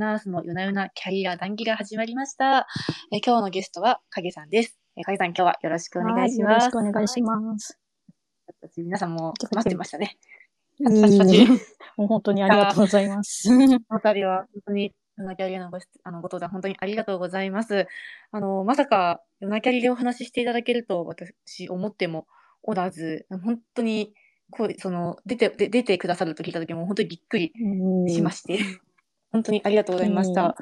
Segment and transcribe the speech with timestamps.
[0.00, 2.66] ナースの夜な夜なキャリア談義が始まりました。
[3.12, 4.78] えー今日のゲストは影さんです。
[4.96, 6.52] えー影さん今日はよろしくお願いします。
[6.52, 7.78] はいよろしくお願いします。
[8.66, 8.80] す。
[8.80, 10.16] 皆さんも待ってましたね。
[11.98, 13.50] もう本当にありがとうございます。
[13.50, 17.86] お二人は本当に夜なキャリアのごしあのご登壇本当にありがとうございます。
[18.32, 22.26] あの、まさか夜なキャリでお話ししていただけると私思っても
[22.62, 24.14] おらず、本当に
[24.50, 27.52] こう、その、出て、で出てくださると聞いた時も本当にびっくり
[28.08, 28.58] しまして、
[29.32, 30.56] 本当にありがとうございました。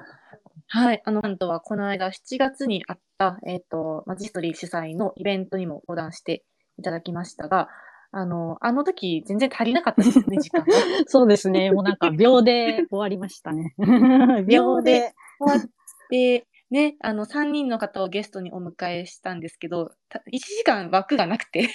[0.70, 1.02] はい。
[1.04, 6.44] あの、なんとは、この間7月にあった、えっ、と、まあ、ジストリー主催のイベントにも登壇して
[6.78, 7.68] いただきましたが、
[8.10, 10.72] あの、あの時全然足りなかったですよね、 時間が。
[11.06, 11.70] そうですね。
[11.70, 13.74] もうなんか秒で終わりましたね。
[14.46, 15.14] 秒で。
[15.40, 15.68] 終わっ
[16.10, 21.68] て、ね、あの、3人の方をゲストにお迎えしたんですけど、た1時間枠がなくて、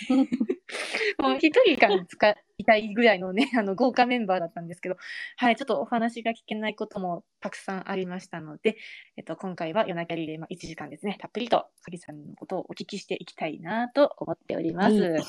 [1.17, 4.97] もう1時間使いたいぐらいのね、 あの、豪華メンバーだったんですけど、
[5.37, 8.77] はい、ちょっとお話が聞けないこともたくさんありましたので、
[9.17, 14.99] えっと、今回は夜中リレー、まあ、1時間ですね、たっぷりと、鍵さんのことをお聞きしていきたいなと思っております。
[14.99, 15.21] はい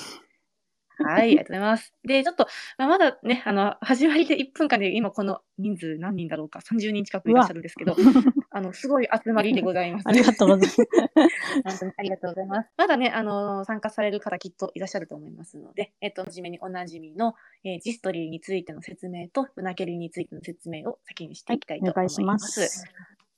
[0.96, 1.92] はい、ありがとうございます。
[2.04, 2.46] で、ちょっと、
[2.78, 7.96] まあ、まだね、あの、始まりで1分間で今この人数何人だろうか、30人近くいらっしゃるんですけど、
[8.56, 10.08] あの、すごい集まりでございます。
[10.08, 10.76] ありがとうございます。
[11.66, 12.70] 本当にありがとうございます。
[12.76, 22.68] まだね、あの、参加される方きっといらっしゃると思いますので、えっと、はじめにおなじみの、えージストリーについての説明と、うなけりについての説明を先にしていきたいとお願いしま思います。
[22.68, 22.84] す。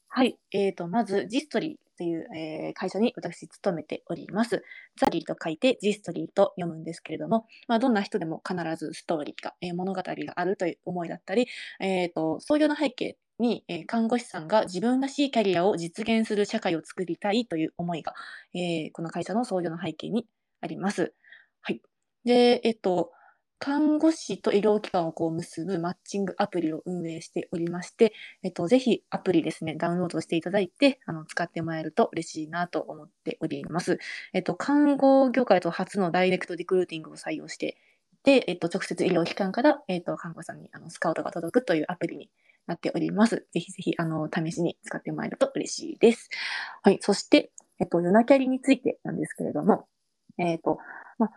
[0.07, 0.39] はい。
[0.53, 4.63] えっ、と、まず、ジストリーという、えー会社に私勤めております。
[4.99, 11.49] ザリーと書いてジストリーと読むんですけれども、まあ、どんな人でも必ずストーリーが、えー物語があるという思いだったり、
[11.81, 18.15] えっ、と、創業の背景に、えー看護師さんが自分らしいキャリアを実現する社会を作りたいという思いが、
[18.55, 20.27] えーこの会社の創業の背景に
[20.61, 21.15] あります。
[21.63, 21.81] はい。
[22.25, 23.13] で、えっ、と、
[23.59, 28.13] 看護師と医療機関をこう結ぶマッチングアプリを運営しておりまして、
[28.43, 33.99] えっと、ぜひアプリですね、ダウンロードしていただいて、あの、使ってもらえると嬉しいなと思っております。
[34.35, 37.79] えっと、看護業界と初のダイレクトリクルーティングを採用して、
[38.25, 42.31] で、えっと、直接医療機関から、えっと、看護師さんにあのスカウトが届くというアプリに
[42.67, 43.47] なっております。
[43.53, 46.29] ぜひぜひ、あの、試しに使ってもらえると嬉しいです。
[46.83, 46.99] はい。
[47.01, 49.87] そして、えっと、夜なキャリについてなんですけれども、
[50.39, 50.79] えっと、
[51.19, 51.31] ま、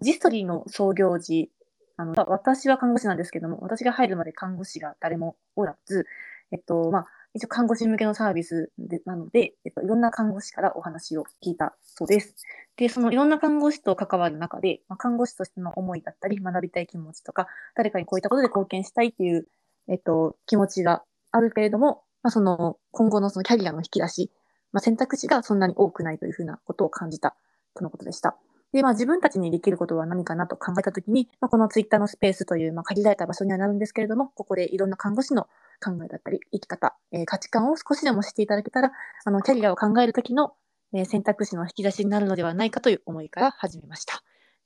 [0.00, 1.50] ジストリーの創業時、
[1.96, 6.06] あの、私は看護師なんですけども、私が入るまで看護師が誰もおらず、
[6.50, 12.34] えっと、まあ、一応看護師向けのサービスでなので、えっと、いろんな看護師からお話を聞いたそうです。
[12.76, 19.46] で、そのいろんな看護師と関わる中で、まあ、看護師としての思いだったり、学びたい気持ちとか、誰かにこういったことで貢献したいっていう、
[19.88, 24.30] えっと、気持ちがあるけれども、まあ、その、今後のそのキャリアの引き出し、
[24.72, 27.36] まあ、選択肢がそんなに多くないというふうなことを感じた
[27.74, 28.36] とのことでした。
[28.72, 35.44] で、まあ自分たちにできることは何かなと考えたときに、まあ、このツイッターのスペースという、まあ、限られた場所にはなるんですけれども、ここでいろんな看護師の
[35.84, 38.92] 考えだったり、生き方、えー価値観を少しでも知っていただけたら、
[39.24, 40.54] あの、キャリアを考えるときの、
[40.94, 44.22] えー選択肢の引き出しになるのではないかという思いから始めました。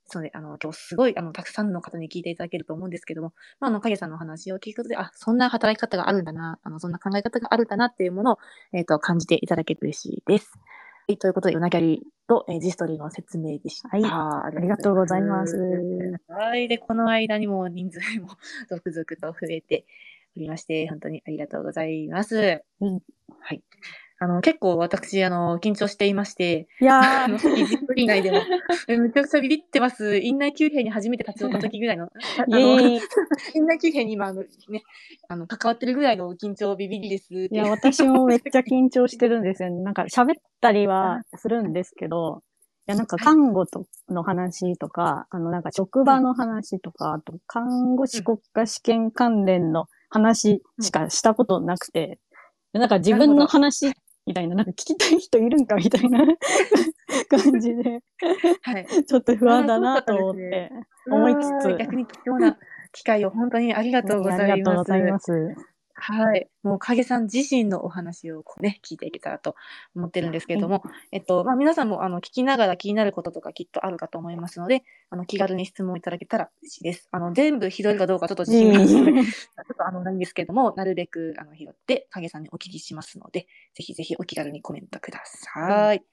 [0.07, 8.37] ですので、あの、今日すごい、あの、たくさんの方に聞いていただけると思うんですけども、まあ、あの、影さんのお話を聞くことで、あ、そんな働き方があるんだな、あの、そんな考え方があるんだなっていうものを、
[8.73, 10.51] えっ、と、感じていただけると嬉しいです。
[11.07, 13.89] はい、ということで、ヨナキャリと、えージストリーの説明でした。
[13.89, 15.57] はいあありがとうございます。
[16.27, 16.67] はい。
[16.67, 18.29] で、この間にも人数も
[18.69, 19.85] 続々と増えて
[20.35, 22.61] おりまして、本当にありがとうございます。
[22.81, 23.01] うん
[23.39, 23.63] はい。
[24.19, 28.39] あの、結構私、あの、緊張していまして、いやあの、ー、ジストリー内でも、
[28.87, 30.17] え めちゃくちゃビビってます。
[30.17, 32.05] 院内急兵に初めて立ち寄った時ぐらいの、
[32.37, 32.57] あの。
[33.53, 34.83] 院内急兵に今、あの、ね、
[35.27, 37.31] あの、関わってるぐらいの緊張ビビりです。
[37.31, 39.83] いや、私もめっちゃ緊張してるんですよね。
[39.83, 42.41] なんか喋ったりはするんですけど、
[42.87, 52.19] いや、なんか看護との話とか、あの、なんか職場の話とか、あと看護師国家試験関連の話しかしたことなくて、
[52.73, 53.91] でなんか自分の話
[54.27, 56.19] みたいな、なんか聞きたい人いるんかみたいな
[57.29, 58.01] 感じで、
[58.61, 58.85] はい。
[59.05, 60.71] ちょっと不安だなと思って、
[61.09, 62.57] 思いつつ逆に貴重な
[62.91, 65.31] 機会を本当にありがとうございます。
[65.99, 66.47] はい。
[66.61, 69.55] もう影さん自身のお話をね、聞いていけたらと
[69.95, 77.09] 思ってるんですけれども、えっと、まあ、皆さんもあの聞きながら気になることとかきっとあるかと思いますので、あの気軽に質問いただけたら嬉しいです。
[77.11, 86.03] あの、全部拾えるかどうかちょっと自信がないので、 ちょっとあの、ないんですけれども、なるべくあの拾って影さんにお聞きしますので、ぜひぜひお気軽にコメントください。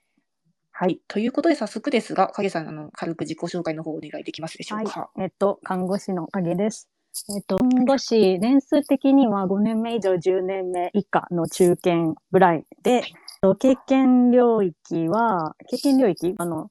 [0.76, 1.00] はい。
[1.06, 5.10] ということで早速ですが、影さん、あの、軽く自己紹介の方お願いできますでしょうか？
[5.20, 6.88] えっと、看護師の影です。
[7.36, 13.02] えっと、看護師、年数的には5年目以上10年目以下の中堅ぐらいで、えっ
[13.40, 16.70] と経験領域は、経験領域あの、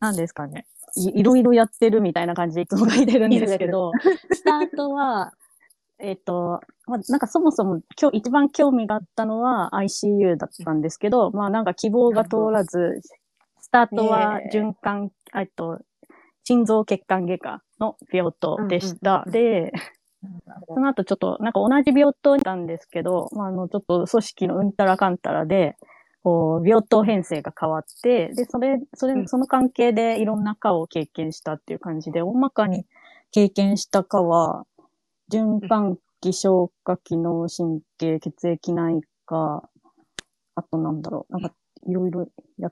[0.00, 0.66] 何ですかね
[0.96, 1.20] い。
[1.20, 3.92] いろいろやってるみたいな感じでいつも書いてるんですけど、
[4.32, 5.32] スタートは、
[5.98, 13.00] えっ、と、まあ、なんかそもそも今日一番興味があったのは ICU だったんですけど、まあなんか希望が通らず、
[13.60, 15.78] スタートは循環、えっと、
[16.44, 19.24] 心臓血管外科の病棟でした。
[19.26, 19.72] で、
[20.68, 25.76] その後ちょっと、なんか同じ病棟にいたんですけど、まあ、あの、ちょっと組織のうんたらかんたらで、
[26.22, 32.86] こう、病棟編成が変わって、で、それ、それ、その関係でいろんな科を経験したっていう感じで、大まかに
[33.32, 34.64] 経験した科は、
[35.30, 39.68] 循環器、消化機能神経、血液内科、
[40.54, 41.52] あとなんだろう、なんか、
[41.88, 42.28] いろいろ
[42.58, 42.70] や、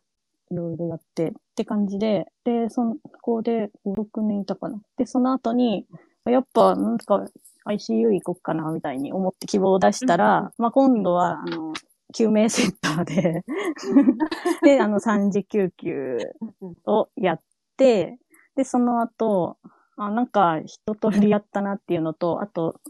[0.50, 4.80] いろいろやって、って感じで、で、その、ここで5、6年いたかな。
[4.96, 5.86] で、その後に、
[6.26, 7.24] やっぱ、なんか、
[7.66, 11.72] ICU 行こっかな、みたいに思って希望を出したら、まあ今度は、あの、
[12.12, 13.44] 救命センターで、
[14.62, 16.18] で、あの、3次救急
[16.86, 17.40] をやっ
[17.76, 18.18] て、
[18.56, 19.56] で、その後、
[19.96, 22.80] あなんか一通りやったなっていうのと、あと、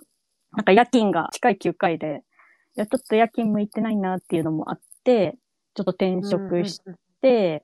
[0.52, 2.22] なんか夜勤が近い9回で、
[2.76, 5.36] いや、ちょっと夜勤向いてないなっていうのもあって、
[5.74, 6.92] ちょっと転職して、
[7.22, 7.62] で、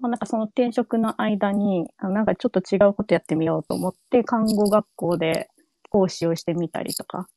[0.00, 5.48] まあ、なんかその転職の間に、あなんかちょっと違うことやってみようと思って、看護学校で
[5.90, 7.28] 講師をしてみたりとか、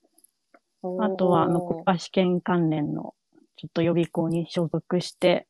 [1.00, 3.14] あとは、あの、国家試験関連の、
[3.58, 5.48] ちょっと予備校に所属して、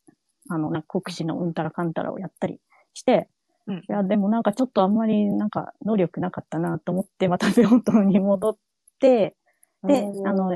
[0.49, 2.59] あの、なんか国試のうんたらかんたらをやったり
[2.93, 3.29] して、
[3.67, 3.77] うん。
[3.77, 8.57] いや、でもなんかちょっとあんまりなんか能力なかったなと思って、また病棟に戻っ
[8.99, 9.35] て、
[9.83, 10.53] であの。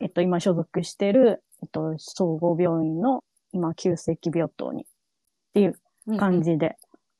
[0.00, 3.22] えっと、今所属してる、えっと、総合病院の、
[3.58, 4.86] 今、急性期病棟に、っ
[5.54, 5.74] ていう
[6.16, 6.76] 感じで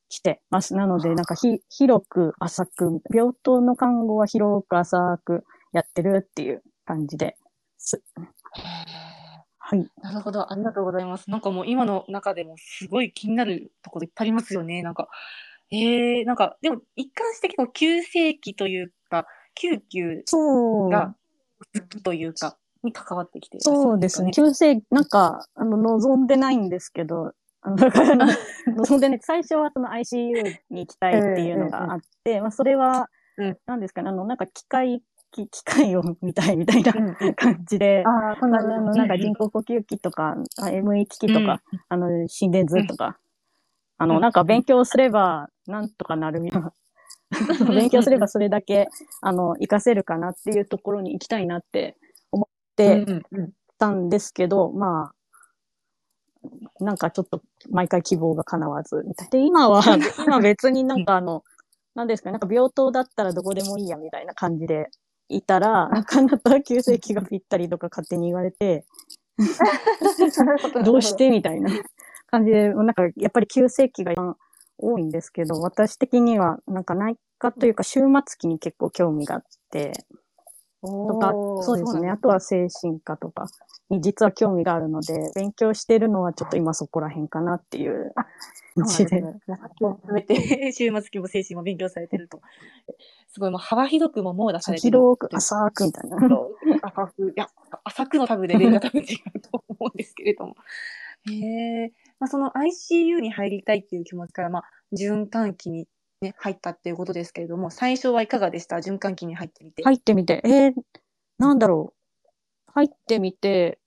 [0.09, 0.75] 来てます。
[0.75, 7.37] なので、なんかひ、広く浅く、病棟の看護は広く浅くやってるっていう感じで
[7.77, 8.03] す。
[9.59, 9.87] はい。
[10.01, 11.29] なるほど、ありがとうございます。
[11.31, 14.83] なんかもう今の中でもすごい気になるところいっぱいありますよね。
[14.83, 15.09] なんか、
[15.71, 20.23] えー、なんか、でも一貫して結構急性期というか、救急
[20.91, 21.15] が
[21.75, 24.31] 好きというか、に関わってきていらっしゃるそうですね。
[24.31, 28.27] か急性、なんか、あの、望んでないんですけど、あの、だから、
[28.77, 33.09] 望んでね、最初はその ICU に行きたいっていうのがあって、まあ、それは
[33.39, 36.93] うん、なんですかね、あの、なんか機械、機機械を見たいみたいな
[37.37, 43.19] 感じで、ああ、そんまあ、なあの、なんか人工呼吸器とか、あ ME 機器とか、あの、心電図とか、
[43.97, 46.73] あの、うんなんか勉強すれば、なんとかなるみたいな。
[47.69, 48.89] 勉強すればそれだけ、
[49.21, 52.08] あの、活かせるかなっていうところに行きたいなって思
[52.85, 55.13] ってうんうんたんですけど、ま
[56.81, 57.41] あ、なんかちょっと
[57.71, 59.31] 毎回希望が叶わず、みたいな。
[59.31, 59.83] で、今は、
[60.27, 61.45] 今別になんかあの、
[61.95, 64.91] なんですかね、なんか病棟だったらどこでもいいや、みたいな感じで
[65.29, 68.85] いたら、なかなか急性期がぴったりとか勝手に言われて、
[70.85, 71.71] どうしてみたいな
[72.27, 74.37] 感じで、なんかやっぱり急性期が一番
[74.79, 79.93] 多いんですけど、私的にはなんか内科というか終末期に結構興味があって、
[80.83, 81.33] とか、
[81.63, 82.11] そうですね。
[82.11, 83.47] あとは精神科とか
[83.91, 88.13] に実は興味があるので、勉強してるのはちょっと今そこら辺かなっていう
[88.77, 89.23] 感じで。
[90.13, 90.35] めて、
[90.73, 92.41] 終末期も精神も勉強されてると。
[93.29, 94.99] すごい、もう幅広くももう出されてる。
[94.99, 96.17] 広く浅くみたいな。
[96.83, 97.49] 浅く、いや、
[97.85, 100.55] 浅くのタブでレベルが多分違うと思うんですけれども。
[101.31, 101.93] へえ。
[102.21, 104.65] まあ、その ICU に入りたいっていう気持ちから、まあ、
[104.97, 105.89] 循環器に
[106.21, 108.77] ね、入ったっていうことですけれども、最初はいかがでした？
[108.77, 109.83] 循環器に入ってみて。
[109.85, 110.73] 入ってみて、えー、
[111.39, 112.73] なんだろう。
[112.73, 113.79] 入ってみて、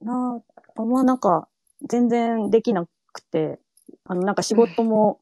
[0.00, 0.40] な、
[0.76, 1.48] あんまなんか、
[1.88, 3.60] 全然できなくて、
[4.04, 5.20] あの、なんか仕事も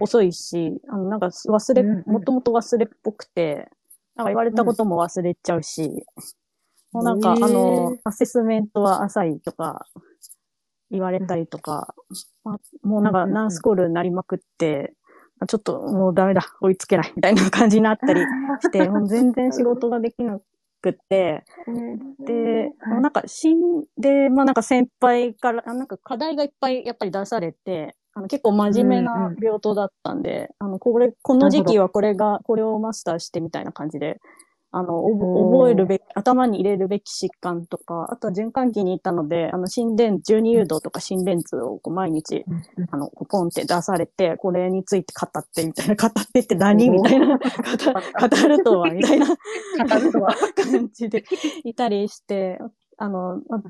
[0.00, 3.68] 遅いし、あの、なんか忘れ、もともと忘れっぽくて、
[4.14, 6.06] なんか言われたことも忘れちゃうし、
[6.92, 9.86] もうなんか、あの、アセスメントは浅いとか、
[10.90, 11.94] 言われたりとか、
[12.44, 14.95] あもうなんかナースコールになりまくって、あ
[15.46, 17.12] ちょっともうダメだ、追いつけない。
[17.14, 18.20] みたいな感じになったり
[18.60, 20.40] して、 もう全然仕事ができな
[20.80, 21.44] くって、
[22.20, 23.02] で、はい。
[23.02, 29.36] なんか、死んで、まあなんか先輩から、あなんか課題がいっぱいやっぱり出されて、あの結構真面目うんなうん。
[29.38, 34.20] 病棟だったんで、あの、これ、この時期はこれが、これをマスターしてみたいな感じで、
[34.78, 42.44] あの、覚えるべき、頭に入れるべき疾患とか、あとは循環器にいたので、あの、心電、12誘導とか心電図をこう毎日、
[42.90, 49.34] あの、ポンって出されて、これについて語ってみたいな、 語ってって何 みたいな、語語るとは、みたいな語
[49.98, 50.34] るとは。
[50.54, 51.24] 感じで
[51.64, 52.58] いたりして、
[52.98, 53.62] あの、ま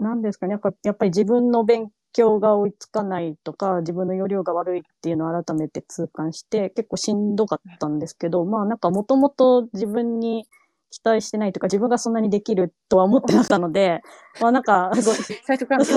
[0.00, 10.46] なんですかね、やっぱやっぱり自分の勉強が追いつかないとか、自分の容量が悪いっていうのを改めて痛感して、結構しんどかったんですけど、まあなんかもともと自分に
[10.90, 14.02] 期待してないとか、自分がそんなにできるとは思ってなかったので、
[14.40, 14.90] まあなんか。
[15.44, 15.84] 最初から。
[15.84, 15.88] い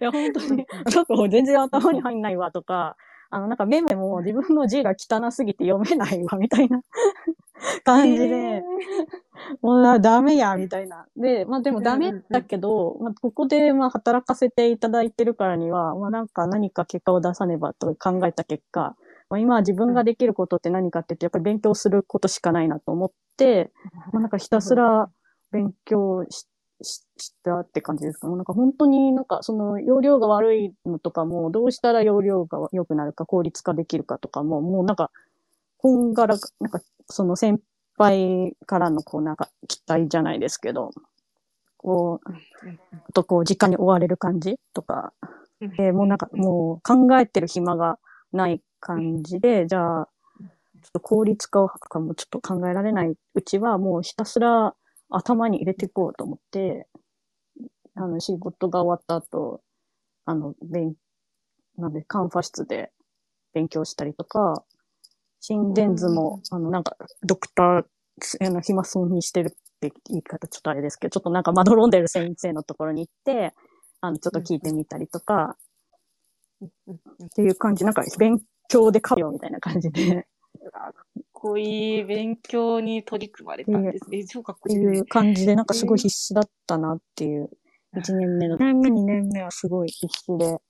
[0.00, 2.96] や、本当に、なんかもう全然頭に入んないわとか、
[3.30, 6.82] あの、なんかメモも自分の字が汚すぎて読めないわ、みたいな
[7.84, 8.62] 感じで、
[9.60, 11.06] もうダメや、 みたいな。
[11.16, 18.96] で、まあでもダメだけど、まあここでまあ働かせていただいてるからには、まあなんか何か結果を出さねばと考えた結果、
[19.30, 23.72] まあ、今自分ができることって何かって言って、やっぱり勉強することしかないなと思って、
[24.12, 25.08] まあなんかひたすら
[25.50, 26.46] 勉強し
[26.82, 28.28] したって感じですか？
[28.28, 35.10] なんか本当になんかその容量が悪いのとかも、どうしたら容量が良くなるか、効率化できるかとかも、もうなんか、
[35.78, 36.80] こんがら、なんか
[37.12, 37.60] その先
[37.96, 40.90] 輩からのこうなんか期待じゃないですけど、
[41.76, 45.12] こう、とこう時間に追われる感じとか、
[45.60, 47.98] えー、もうなんかもう考えてる暇が
[48.32, 50.08] ない感じで、じゃあ、
[50.82, 54.74] ちょっと効率化を図るかもちょっと考えられないうちは、もうひたすら
[55.10, 56.88] 頭に入れていこうと思って、
[57.94, 59.60] あの、仕事が終わった後、
[60.24, 60.94] あの、勉、
[61.76, 62.90] なんで、カンファ室で
[63.52, 64.64] 勉強したりとか、
[65.42, 67.84] 心電図も、あの、なんか、ドクター、
[68.46, 73.52] あの、暇そうにしてるって言い方ちょっとあれですけど、ちょっとなんかまどろんでる先生のところに行って、
[74.00, 75.56] あの、ちょっと聞いてみたりとか、
[76.62, 80.26] っていう感じ、なんか勉強でかよみたいな感じで
[81.32, 84.24] こいい勉強に取り組まれたんですね。
[84.24, 84.86] 超かっこいい、ね。
[84.86, 87.50] っていう感じで、なんかすごい必死だったなっていう、
[87.96, 88.56] 1年目の。
[88.56, 90.60] 1年目、2年目はすごい必死で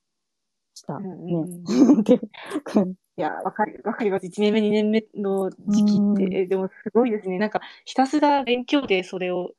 [0.75, 0.99] した。
[0.99, 1.07] ね。
[2.87, 4.27] いや、わかり、わかります。
[4.27, 7.39] 1年目、2年目の時期って、でもすごいですね。
[7.39, 9.53] なんか、ひたすら勉強でそれを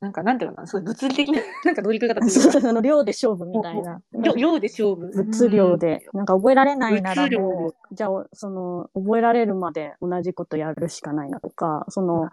[0.00, 4.00] なんか、なんていうのかな、そう物理的な、 なんか乗り方そうそう、その量で勝負みたいな。
[4.12, 5.10] 量で勝負。
[5.12, 6.06] 物量で。
[6.12, 12.30] なんか覚えられないならもう、じゃあ、その、覚えられるまで同じことやるしかないなとか、その、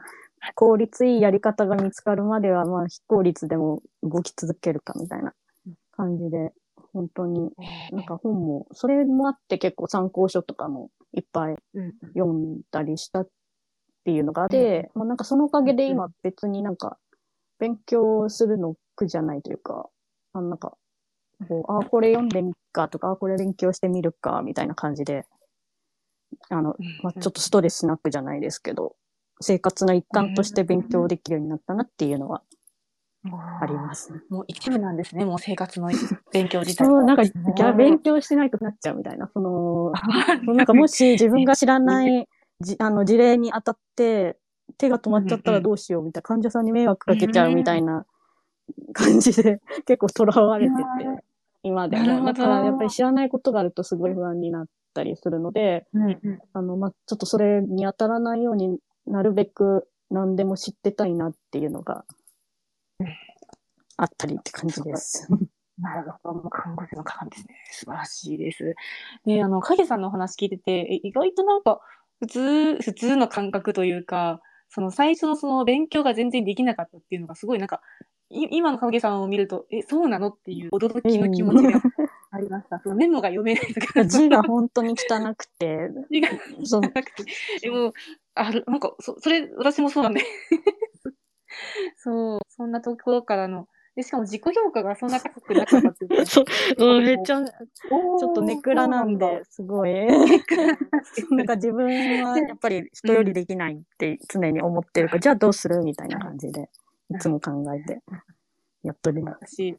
[0.53, 5.34] 効率いいやり方が見つかるまでは、まあ、非効率でも動き続けるかみたいな
[5.94, 6.53] 感じで、
[6.95, 7.51] 本当に、
[7.91, 11.57] なんか本も、それもあって結構参考書とかもいっぱい
[12.15, 13.27] 読んだりしたっ
[14.05, 16.97] ていうのがあって、まあなんかそのおかげで今別になんか
[17.59, 19.89] 勉強するの苦じゃないというか、
[20.31, 20.77] あなんか、
[21.49, 25.25] こう、あ、これ読んでみっかとか、あ、これ勉強してみるか、みたいな感じで、
[26.49, 28.95] あの、まあ、ちょっとストレスなくじゃないですけど、
[29.41, 32.41] 生活の一環として勉強できるようになったなっていうのは
[33.62, 34.12] あります。
[34.29, 35.89] もう一部なんですね、もう生活の
[36.32, 36.86] 勉強自体。
[36.86, 39.91] そう、なんか、勉強しないとなっちゃうみたいな、その、
[40.53, 42.27] なんかもし自分が知らない
[42.62, 44.38] じあの事例に当たって、
[44.77, 48.05] 手が止まっちゃったらどうしようみたいな、患者さんに迷惑かけちゃうみたいな
[48.94, 50.82] 感じで、結構囚われてて、
[51.63, 52.25] 今でも。
[52.25, 55.86] だからやっぱり知らないことがあるとすごい不安になったりするので、
[56.53, 62.05] あの、まあ、ちょっとそれに当たらないようになるべく何でも知ってたいなっていうのが
[63.97, 65.27] あったりって感じです。
[65.79, 66.35] なるほど。
[66.35, 67.55] もう看護師の鏡ですね。
[67.71, 68.75] 素晴らしいです。
[69.25, 71.81] で、あの、影さんのお話聞いてて、意外となんか、
[72.19, 77.81] 普通、普通の感覚というか、その最初のその勉強が全然できなかったっていうのがすごいなんか、
[78.29, 81.81] 今の影さんを見ると、え、そうなのっていう驚きの気持ちが
[82.31, 82.79] ありました。
[82.79, 84.05] そのメモが読めないとか。
[84.05, 85.89] 字が本当に汚くて。
[86.09, 87.25] 字が汚くて。
[87.61, 87.93] でも、
[88.33, 90.21] あなんか、そ、それ、私もそうなんで。
[91.97, 96.25] そう、そんなところからので、しかも自己評価がそんな高くなかったっていう。
[96.27, 96.45] そう、
[96.77, 99.93] うん、めっちゃ、ちょっとネクラなんで、すごい。
[101.31, 106.69] なんか自分はやっぱり人よりできないって常に思ってるから、じゃあどうするみたいな感じで、
[107.09, 108.01] いつも考えて、
[108.83, 109.23] やっとる。
[109.23, 109.77] 私、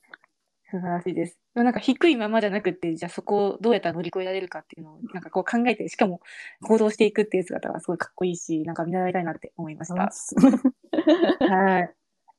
[0.70, 1.38] 素晴らしいです。
[1.54, 6.20] なんか低いままじゃなくて、じゃあそこをどうやったら乗り越えられるかっていうのを、なんかこう考えて、しかも
[6.62, 10.10] 行動していくっていう姿がすごいかっこいいし、なんか見習いたいなって思いました。
[11.46, 11.94] はい。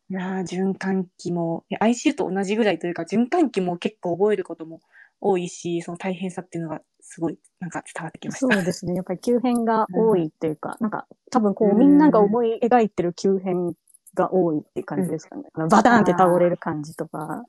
[0.09, 4.79] いやー、循環器も、ICU と同じぐらいというか、循環器も結構覚えることも
[5.19, 8.55] 多いし、その大変さっていうのがすごいなんか伝わってきました。
[8.55, 8.93] そうですね。
[8.95, 13.73] やっぱり急変が多いっていうか、うん、なんか多分こう、みんなが思い描いてる急変
[14.15, 15.43] が多いっていう感じですかね。
[15.55, 17.43] うん、バターンって倒れる感じとか。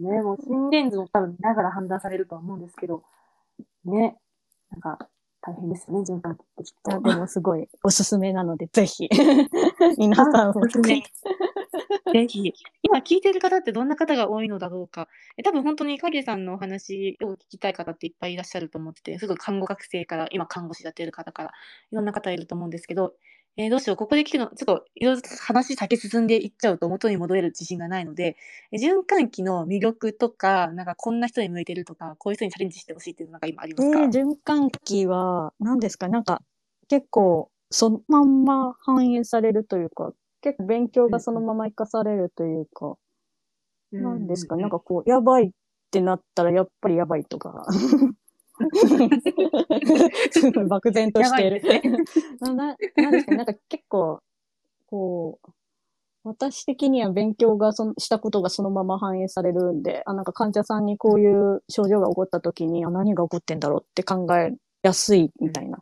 [0.00, 3.02] ね、もう心電図を多分見ながら判断されるとは思うんですけど、
[3.84, 4.16] ね、
[4.70, 4.98] なんか
[5.42, 7.00] 大変ですね、循環器ってきっと。
[7.00, 9.08] でもすごいおすすめなので、ぜひ、
[9.98, 11.02] 皆さんおすすめ。
[12.12, 12.52] ぜひ、
[12.82, 15.08] 今聞いてる方ってどんな方が多いのだろうか。
[15.36, 21.48] え多分本当に影さんのお話を聞きたい方っていっぱいいらっしゃると思ってて、すごい看護学生から、今看護師やってる方から、
[21.90, 23.14] いろんな方いると思うんですけど、
[23.58, 28.36] えー、どうしよう、ここで聞くの、ちょっといろいろ話先進んでいっちゃうと元に戻れる自信がないので、
[28.72, 36.08] 循環器の魅力とか、なんかこんな人に向いてるとか、こういう人にチャレンジしてほしいっていうのが今ありますか、えー、循環器は、何ですか？
[36.08, 36.42] なんか
[36.88, 42.94] 結構そのまんま反映されるというか、結構勉強がそのまま活かされるというか、
[43.92, 45.50] 何ですか、なんかこう、やばいっ
[45.90, 47.66] てなったらやっぱりやばいとか。
[50.68, 51.62] 漠然としてる。
[52.40, 53.30] なななんですか？
[53.32, 54.20] ね、なんか結構、
[54.86, 55.46] こう、
[56.24, 65.78] 私的には勉強がそのしたことがそのまま反映されるんで、あ、なんか患者さんにこういう症状が起こった時に、あ、何が起こってんだろうって考えやすいみたいな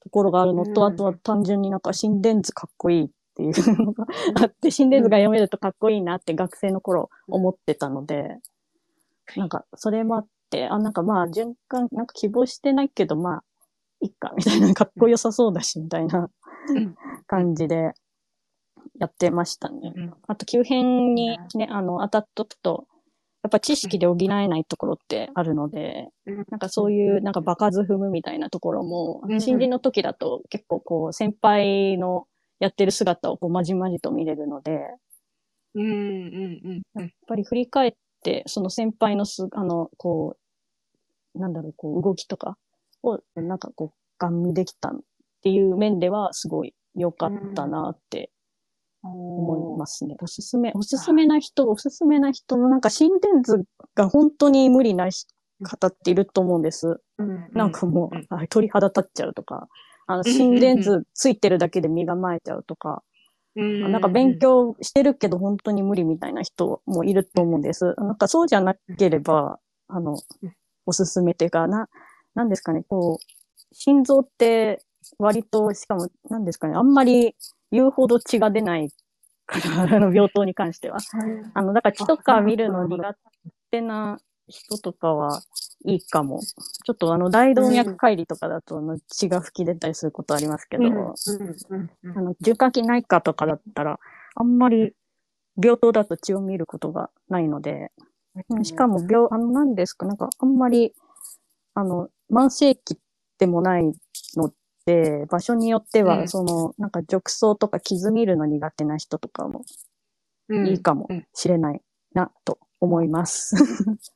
[0.00, 0.92] ところがあるのと、うん。
[0.92, 4.06] あとは単純になんか心電図かっこいいっていうのが
[4.42, 8.38] あって、 心電図が読めるとかっこいいなって学生の頃思ってたので、
[9.36, 13.44] なんかそれもあって、あ、なんかまあ循環、なんか希望してないけど、まあ、
[14.00, 16.30] いっか、みたいな、かっこよさそうだし、みたいな
[16.68, 16.94] うん。
[17.26, 17.92] 感じで
[18.98, 19.92] やってましたね。
[19.94, 20.14] うん。
[20.26, 22.86] あと、急変にね、あの、当たっとくと、
[23.42, 26.08] やっぱ知識で補えないところってあるので、
[26.48, 32.26] なんかそういう、なんか場数踏むみたいなところもうん、新人の時だと結構こう、先輩の
[32.60, 34.80] やってる姿をこう、まじまじと見れるので、やっ
[35.74, 37.92] うんうんうんぱり振り返っ
[38.22, 40.36] て、その先輩のす、あの、こ
[41.34, 42.56] う、なんだろう、こう、動きとか
[43.02, 45.00] を、なんかこう、ガン見できたっ
[45.42, 48.30] ていう面では、すごい良かったなって
[49.02, 50.16] 思いますね。
[50.20, 55.08] おすすめ、おすすめな人、おすすめな人のなんか心電図が本当に無理な
[55.62, 57.00] 方っていると思うんです。
[57.18, 59.68] うんなんかもう鳥肌立っちゃうとか、
[60.06, 63.02] あの心電図ついてるだけで身が前えちゃうとか、
[63.56, 63.92] うん。
[63.92, 67.94] なんか勉強してるけど本当に無理みたいな人もいると思うんです。
[67.96, 69.58] なんかそうじゃなければ、
[69.88, 70.52] あのうん、
[70.86, 71.88] おすすめっていうか、な、
[72.34, 74.82] なんですかね、こう、心臓って
[75.18, 77.36] 割と、しかも、なんですかね、あんまり
[77.70, 78.90] 言うほど血が出ない
[79.46, 80.98] から、あの、病棟に関しては。
[81.54, 83.16] あの、だから血とか見るの苦
[83.70, 85.40] 手な人とかは
[85.84, 86.40] いいかも。
[86.84, 91.14] ちょっとあの、大動脈解離とかだと、あの血が吹き出たりすることありますけど、うんうん
[91.70, 92.18] うんうん。
[92.18, 93.98] あの、循環器内科とかだったら、
[94.34, 94.92] あんまり
[95.62, 97.92] 病棟だと血を見ることがないので、
[98.62, 100.92] しかも病、あの、何ですか、なんかあんまり、
[101.74, 102.98] あの、慢性期
[103.38, 103.92] でもない
[104.36, 104.52] の
[104.86, 106.28] で、場所によっては、うん。
[106.28, 109.64] その、なんか褥瘡とか傷見るの苦手な人とかも
[110.48, 110.66] うん。
[110.66, 111.80] いいかもうんしれない
[112.12, 113.54] な、と思います。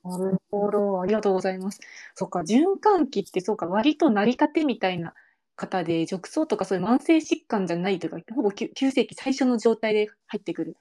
[0.05, 1.81] なるほど、ありがとうございます。
[2.15, 5.15] そっか、循環器ってそうか、割と成り立てみたいな
[5.57, 10.77] 方で、褥瘡とかそういう慢性疾患じゃないというか、ほぼ急急性期最初の状態で入ってくる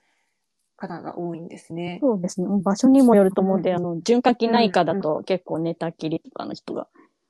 [0.78, 2.00] 方が多いんですね。
[2.02, 2.48] そうですね。
[2.64, 6.88] 場所にもよると思うんで、うんあの、循環器内科だと結構寝たきりとかの人が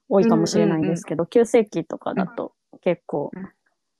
[0.09, 3.49] 多いかもしれないんですけど、急性期とかだと結構うん、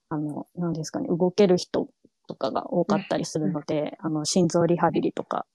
[0.10, 1.88] あの、なんですかね、動ける人
[2.28, 5.46] とかが多かったりするので、あの、心臓リハビリとか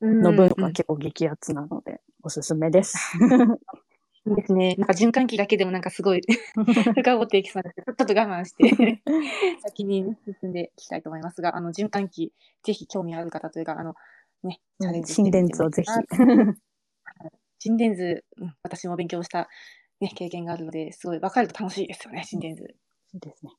[0.00, 2.96] の分うんが結構激アツなので、おすすめです。
[4.26, 4.74] いいですね。
[4.76, 6.20] なんか循環器だけでもなんかすごい
[6.94, 9.02] 深掘っていきそうですけど、ちょっと我慢して
[9.62, 12.32] 先に進んでいきたいと思いますが、あの循環器、
[12.62, 13.94] ぜひ興味ある方というか、あの、
[14.42, 15.88] ね、チャレンジ心電図をぜひ。
[17.60, 19.48] 心電図、うん私も勉強した、
[20.00, 22.74] ね、経験があるので、すごい分かると楽しいですよね、心電図。
[23.10, 23.52] そうですね。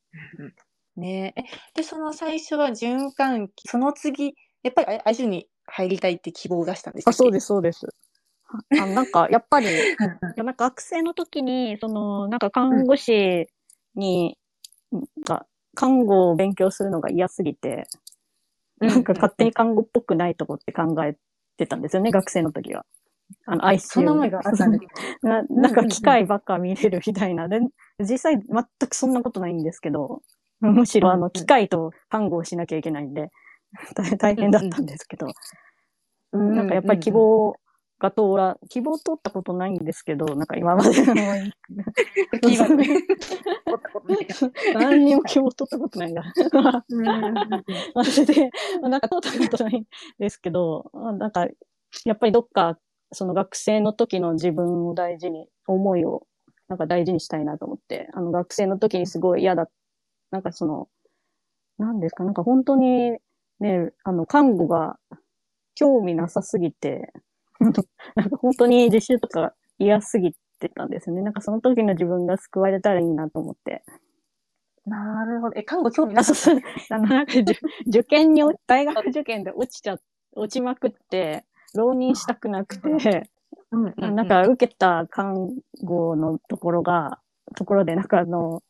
[0.96, 1.44] ねえ。
[1.74, 7.88] で、その最初は循環器、その次、やっぱりあ ICU に入りたいって希望を出したんですあ、そうですす、そうです。
[8.82, 9.68] あなんか、やっぱり、
[10.36, 13.48] なんか学生の時に、その、なんか看護師
[13.96, 14.38] に、
[15.26, 17.88] が、看護を勉強するのが嫌すぎて、
[18.80, 21.16] なんか勝手に看護っぽくないとこって考え
[21.58, 22.86] てたんですよね、学生の時は。
[23.46, 23.80] あの、ICU。
[23.80, 24.86] そんな思いがあったんです。
[25.22, 27.48] ななんか機械ばっか見れるみたいな。
[27.48, 27.60] で、
[28.00, 30.22] 実際全くそんなことないんですけど、
[30.62, 33.30] むしろあの、うんうん機械と看護をしなきゃいけないんで、
[33.96, 35.28] 大大変だったんですけど、
[36.32, 37.56] なんかやっぱり希望
[38.00, 41.16] が通ら、希望通ったことないんですけど、なんか今までの
[44.80, 46.24] 何にも希望取ったことないんだ。
[46.90, 47.08] うん。
[47.08, 47.38] うん
[47.98, 48.50] うんそれで、
[48.82, 49.86] なんか通ったことないん
[50.20, 51.48] ですけど、なんか、
[52.06, 52.80] やっぱりどっか、
[53.12, 56.26] その学生の時の自分を大事に、思いを、
[56.68, 59.70] なんか大事にしたいなと思って、あの学生の時にすごい嫌だ、
[60.32, 60.88] なんかその、
[61.78, 63.18] なんですか、なんか本当に
[63.60, 64.98] ね、あの、看護が
[65.76, 67.14] 興味なさすぎて、
[67.60, 67.84] なんか
[68.38, 71.22] 本当に実習とか嫌すぎてたんですよね。
[71.22, 73.84] なんかその時の自分が救われたらいいなと思って。
[74.86, 75.60] なるほど。
[75.60, 79.98] え、看護興味なあ、かったそう なんか、受 受験に、大学受験で落ちちゃ、
[80.36, 81.46] 落ちまくって、
[81.76, 83.30] 浪人したくなくて、
[83.72, 85.52] うんなんか、受けた看
[85.84, 87.20] 護のところが、
[87.56, 88.64] ところで、なんかあの、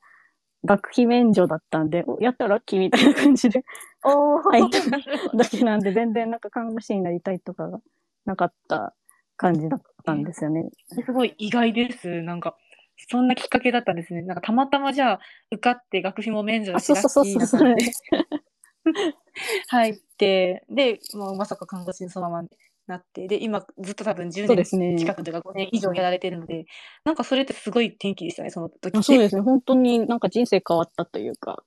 [0.65, 3.63] 学費免除だったんで、おやったらラッキーみたいな感じで
[4.03, 7.79] おー入っただけなんで、全然なんか看護師になりたいとかが
[8.25, 8.93] なかった
[9.37, 10.69] 感じだったんですよね。
[10.87, 12.21] すごい意外です。
[12.21, 12.57] なんか、
[13.09, 14.21] そんなきっかけだったんですね。
[14.21, 15.19] なんか、たまたまじゃあ、
[15.51, 18.33] 受かって学費も免除だあ、し、そうそうそうそう、それラッキーな感
[18.93, 19.13] じで
[19.67, 22.49] 入って、で、もうまさか看護師にそのまま
[22.89, 24.97] なって、で、今ずっと多分10年。
[24.97, 26.65] 近くとか5年以上やられてるので、
[27.05, 29.41] なんかそれってすごい転機でしたね、その時そうですね。
[29.41, 31.63] 本当になんか人生変わったというか、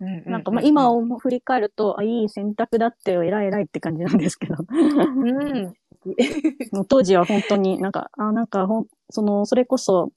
[0.00, 4.56] なんかまあ今を振り返ると、あ、いい選択だってよ、偉い偉いって感じなんですけど。
[4.58, 5.72] うん。
[6.88, 10.10] 当時は本当になんか、あ、なんかほん、その、それこそ、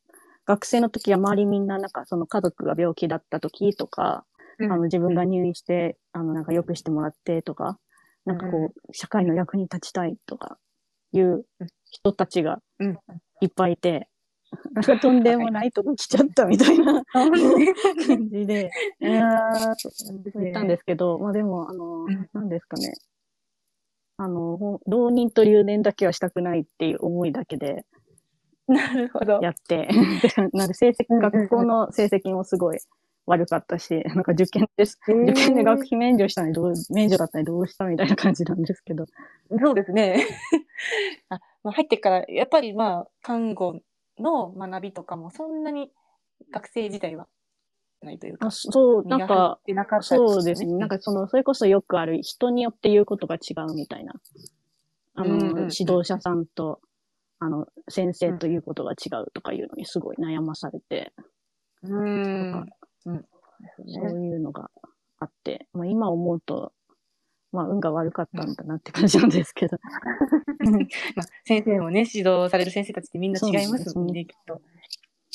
[0.45, 4.25] 学生の時は周りみんななんかその家族が病気だった時とか、
[4.60, 7.77] あの自分が入院して、あのなんか良くしてもらってとか、
[8.28, 10.58] なんかこう、社会の役に立ちたいとか
[11.13, 11.46] いう
[11.90, 12.98] 人たちがうん。
[13.40, 14.10] いっぱいいて、
[14.74, 17.32] なんかとんでもないとこ来ちゃったみたいな 感
[18.30, 22.94] じで、 言ったんですけど、まあでも、あのうん、なんですかね。
[24.18, 27.86] あの、浪人と留年だけはしたくないっていう思いだけで
[28.68, 29.40] なるほど。
[29.42, 29.88] やって、で
[30.54, 32.80] なんで成績、学校の成績もすごい
[33.28, 35.00] 悪かったし、 なんか受験です。
[35.06, 39.06] 受験で学費免除したのにどう、免除だったのにどうしたみたいな感じなんですけど。
[39.60, 40.26] そうですね。
[41.30, 43.82] あまあ、入ってから、やっぱりまあ、看護
[44.18, 45.92] の学びとかもそんなに
[46.52, 47.28] 学生時代は
[48.02, 50.74] ないというかあ、そう、なんかかったそうですね。
[50.76, 54.13] なんかその、それこそよくある人によって言うことが違うみたいな。
[55.16, 56.80] あの、うんうんうん指導者さんと、
[57.40, 61.12] あの、先生ということが違うとかいうのにすごい悩まされて、
[61.84, 62.66] うーん。
[63.05, 63.25] うん。
[63.75, 64.13] そね。
[64.13, 64.69] ういうのが
[65.19, 66.73] あって、まあ今思うと、
[67.51, 69.77] まあ運が悪かったんだなって感じなんですけど。
[71.15, 74.62] まあ、先生もね、指導される先生たちってみんな違いますもんね、きっと。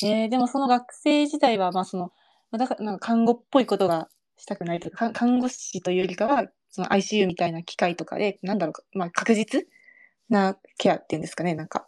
[0.05, 2.13] えー、でもその学生時代は、まあその、
[2.51, 9.67] まあだからなんか看護っぽいことがしたくないとか、か看護師というよりかは、その ICU みたいな機械とかで、なんだろう、まあ確実
[10.29, 11.87] なケアっていうんですかね、なんか、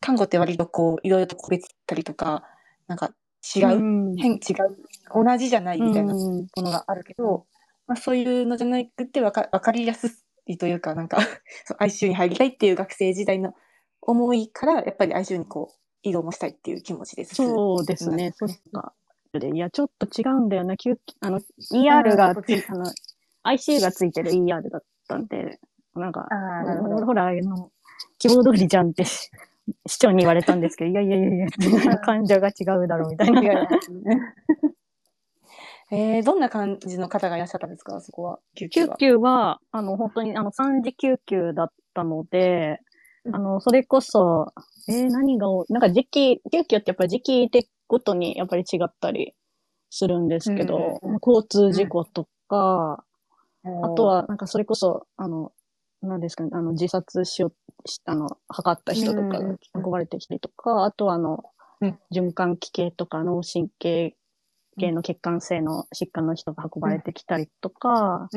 [0.00, 2.44] 看護って割とこう、いろいろと個別たりとか、
[2.86, 3.12] なんか
[3.54, 4.76] 違う、ん変、違う、
[5.14, 7.46] 同じじゃないみたいなうんものがあるけど、
[7.86, 11.18] まあ、そういうのじゃなくてわかわかりやすいというか、なんか
[11.80, 13.54] ICU に入りたいっていう学生時代の
[14.00, 17.36] 思いから、やっぱり ICU にこう移動もしたいっていう気持ちです。
[17.36, 18.32] そうですね。
[18.36, 18.92] そうか。
[19.32, 20.76] でいや、ちょっと違うんだよな。
[20.76, 21.40] 救あの、
[21.72, 22.90] ER がつい、あの、
[23.44, 25.60] ICU がついてる ER だったんで、
[25.94, 26.26] なんか、
[27.04, 27.70] ほら、あの、
[28.18, 29.30] 希望通りじゃんってし
[29.86, 33.68] 市長に言われたんですけど、い やいやいやいや、患者が違うだろうみたいな。
[35.92, 38.40] えー、どんな感じの方がいらっしゃったんですか、そこは。
[38.56, 38.96] 救急救は。
[38.96, 42.80] 急は、あの、本当に、あの、3次救急だったので、
[43.24, 44.52] うんあの、それこそ、
[44.88, 49.34] えー何がなんか時期、救急ってやっぱり時期でごとにやっぱり違ったり
[49.90, 53.04] するんですけど、うん交通事故とか、
[53.64, 55.52] ああと、は、なんかそれこそ、あの、
[56.02, 57.65] 何ですかね、あの、自殺しよう、し
[58.04, 61.44] あの、測った人とかうんが運ばれてきたりとか、あとはあの、
[61.80, 64.16] うん循環器系とか脳神経
[64.78, 68.28] 系の血管性の疾患の人が運ばれてきたりとか、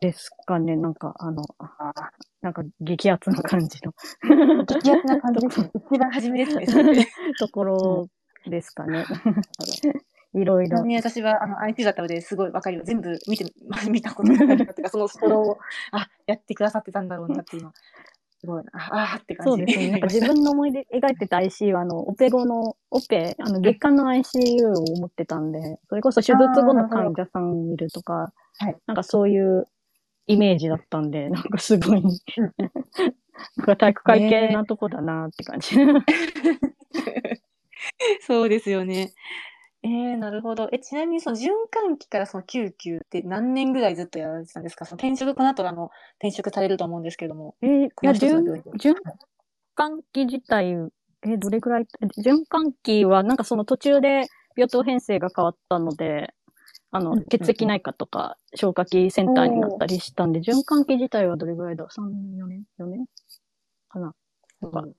[0.00, 1.42] ですかね、なんか、あの、
[2.42, 3.92] なんか激アツな感じの
[4.64, 5.46] 激アツな感じ。
[5.48, 7.06] 一番初めですね。
[7.38, 8.08] ところ
[8.46, 9.04] ですかね。
[10.34, 10.82] いろいろ。
[10.82, 12.86] に私はあの IT だったのですごいわかります。
[12.88, 13.46] 全部見て、
[13.90, 15.58] 見たことがあるっていうか、そのストローを、
[15.92, 17.72] あ、やってくださってたんだろうなって今、
[18.40, 19.90] すごいな、ああーって感じそうですね。
[19.92, 29.66] なんか自分の思い出描いてた ICU は、あの、オペ後の、オペ、あの、月間の ICU を思ってたんで、それこそ手術後の患者さんを見るとか、はいなんかそういう
[30.26, 32.02] イメージだったんで、なんかすごい、
[33.56, 35.76] なんか体育会系なとこだなって感じ。
[38.20, 39.12] そうですよね。
[39.84, 40.70] えー、なるほど。
[40.72, 44.86] え、ちなみにその循環器からその救急って何年ぐらいずっとやられてたんですか？
[44.86, 47.54] その転職、この後あの転職されると思うんですけども。
[47.60, 48.94] えーいや、循循
[49.74, 51.86] 環器自体、えーどれぐらい、
[52.18, 56.32] 循環器はなんかその途中で病棟編成が変わったので、
[56.90, 63.06] あの血液内科とか消化器センターになったりしたんで、循環器自体はどれぐらいだ ?3 年、4年 ?4 年？
[63.90, 64.14] かな？
[64.62, 64.92] とか、っ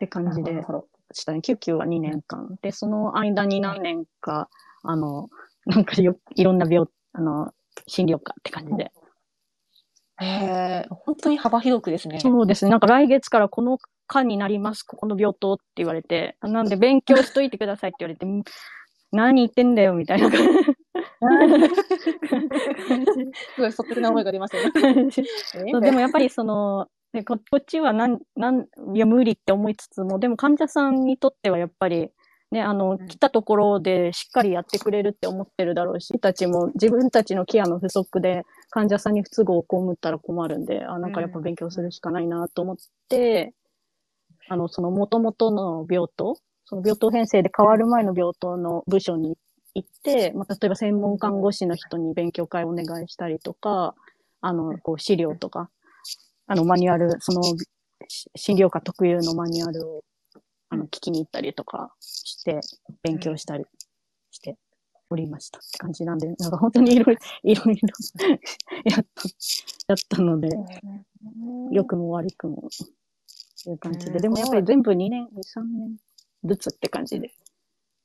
[0.00, 0.52] て感じで。
[0.52, 0.88] なるほど
[1.20, 1.42] したね。
[1.42, 2.56] 救急は2年間。
[2.62, 4.48] で、その間に何年か、
[4.82, 5.28] あの、
[5.66, 7.52] なんかよ、いろんな病、あの、
[7.86, 8.92] 診療科って感じで。
[10.20, 12.20] へー本当に幅広くですね。
[12.20, 12.70] そうですね。
[12.70, 18.44] なんか来月からこの科になります、ここの病棟って言われて、なんで勉強しといてくださいって言われて、ん
[19.10, 20.50] 何言ってんだよ、みたいな感 す
[23.58, 25.10] ごい率直な思いが出ましたよね。
[25.80, 32.10] でもやっぱりその、ねここっちはなん、なん、いや無理って思いつつも、でも患者さんにとってはやっぱり、
[32.50, 33.06] ね、あの、ん。
[33.06, 42.76] 来たところでしっかりやってくれるって思ってるだろうし、たちも自分たちのケアの不足で患者さんに不都合を被ったら困るんで、あ、なんかやっぱ勉強するしかないなと思っ
[43.08, 43.54] て、
[44.48, 49.36] あの、その元々の病棟、その病棟編成で変わる前の病棟の部署に
[49.74, 53.94] 行って、まあ、例えば専門看護師の人に勉強会をお願いしたりとか、
[54.40, 55.70] あの、こう資料とか、
[56.46, 57.42] あの、マニュアル、その、
[58.08, 60.04] し診療科特有のマニュアルを、
[60.68, 62.60] あの、聞きに行ったりとかして、
[63.02, 63.64] 勉強したり
[64.30, 64.56] して
[65.08, 67.88] おりましたって感じなんで、なんか本当にいろいろ、 いろいろ
[68.84, 69.28] やった、
[69.88, 70.50] やったので、
[71.70, 72.68] 良くも悪くも、
[73.66, 74.12] いう感じで。
[74.12, 75.96] うんでもやっぱり全部2年、2、3年
[76.44, 77.32] ずつって感じで。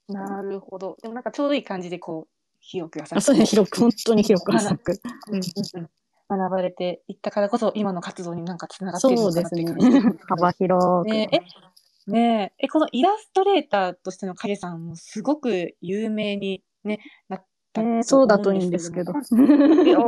[0.07, 0.97] なるほど。
[1.01, 3.17] でもなんかちょうどいい感じでこう、広く浅く。
[3.17, 3.51] あ、そうです。
[3.51, 4.99] 広く、本当に広く浅く。
[5.27, 5.41] うんうん
[5.73, 5.89] うん
[6.29, 10.25] 学ばれていったからこそ、今の活動になんかつながっているのかなっていう感じです。。
[10.27, 11.09] 幅広く。
[11.09, 11.29] ね
[12.07, 17.39] え、ねえ、え、このイラストレーターとしての影さんもすごく有名に、ね、なっ
[17.73, 19.13] たえとーそうだといいんですけど。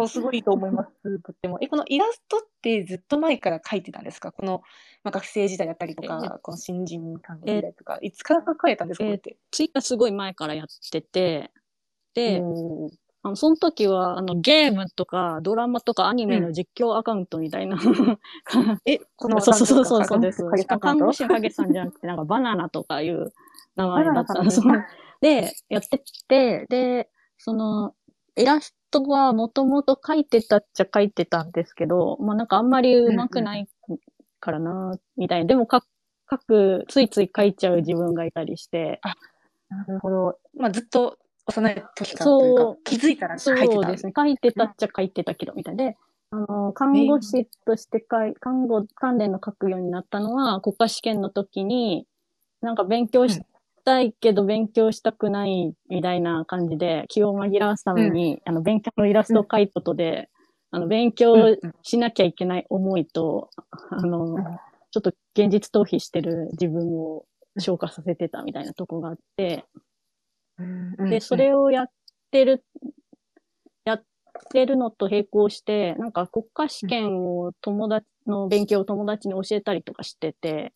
[0.07, 1.19] すごいと思います。
[1.19, 1.59] とっても。
[1.61, 4.31] え、このイラストってずっと前から描いてたんですか？
[4.31, 4.61] この、
[5.03, 9.05] まあ、学生時代だったりとか、この新人看護時代とか、いつから描かれたんですか？
[9.51, 11.51] ツイッターすごい前からやってて、
[12.15, 12.41] で、
[13.23, 17.77] あの、その時は、あの、ゲームとか、ドラマとかアニメの実況アカウントみたいな。
[18.85, 20.43] え、このそうそうそうそうです。
[20.79, 23.31] 看護師の影さんじゃなくて、なんかバナナとかいう
[23.75, 24.49] 名前だったんう
[25.21, 27.93] で、やってって、で、その、
[28.35, 33.67] イラストはもともと描いてたっちゃ描いてたんですけど、まあなんかあんまり上手くない
[34.39, 35.45] からな、みたいな。
[35.45, 35.85] でもか、
[36.29, 38.99] 書く、ついつい書いちゃう自分がいたりして、
[39.69, 40.39] なるほど。
[40.57, 41.17] まあ、ずっと
[41.51, 43.79] 幼い時からというかそう、気づいたらそ描いてた。
[43.81, 44.13] うですね。
[44.15, 45.97] 書いてたっちゃ書いてたけど、みたいで、
[46.31, 52.07] あの、看護師としてかい、看護関連の書くようになったのは、国家試験の時に、
[52.61, 53.41] なんか勉強し
[53.83, 60.29] たいけど勉強したくないみたいな感じで、気を紛らわすために、あの、勉強のイラストを書いたことで、
[60.71, 63.49] あの、勉強うんうんしなきゃいけない思いと、
[63.89, 64.43] あの、うん。
[64.91, 67.25] ちょっと現実逃避してる自分を
[67.57, 69.81] 消化させてたみたいなとこがあって、うん
[71.09, 71.89] で、それをやっ
[72.31, 72.63] てる、
[73.85, 74.03] やっ
[74.51, 80.73] てるのと並行して、なんか国家試験を友達の勉強を友達に教えたりとかしてて、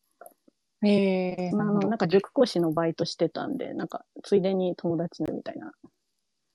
[0.81, 1.51] うん、え。
[1.53, 2.07] ー、あの、なんか。
[2.07, 5.71] 塾講師のバイトしてたんで、なんかついでに友達のみたいな、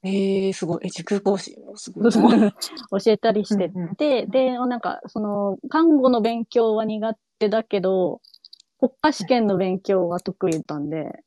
[0.03, 0.87] えー、すごい。
[0.87, 2.11] え、塾講師もすごい。
[2.11, 2.53] 教
[3.07, 3.97] えたりしてうんうん。
[3.97, 8.21] て、で、なんかその、看護の勉強は苦手だけど、
[8.79, 11.23] 国家試験の勉強は得意だったんで、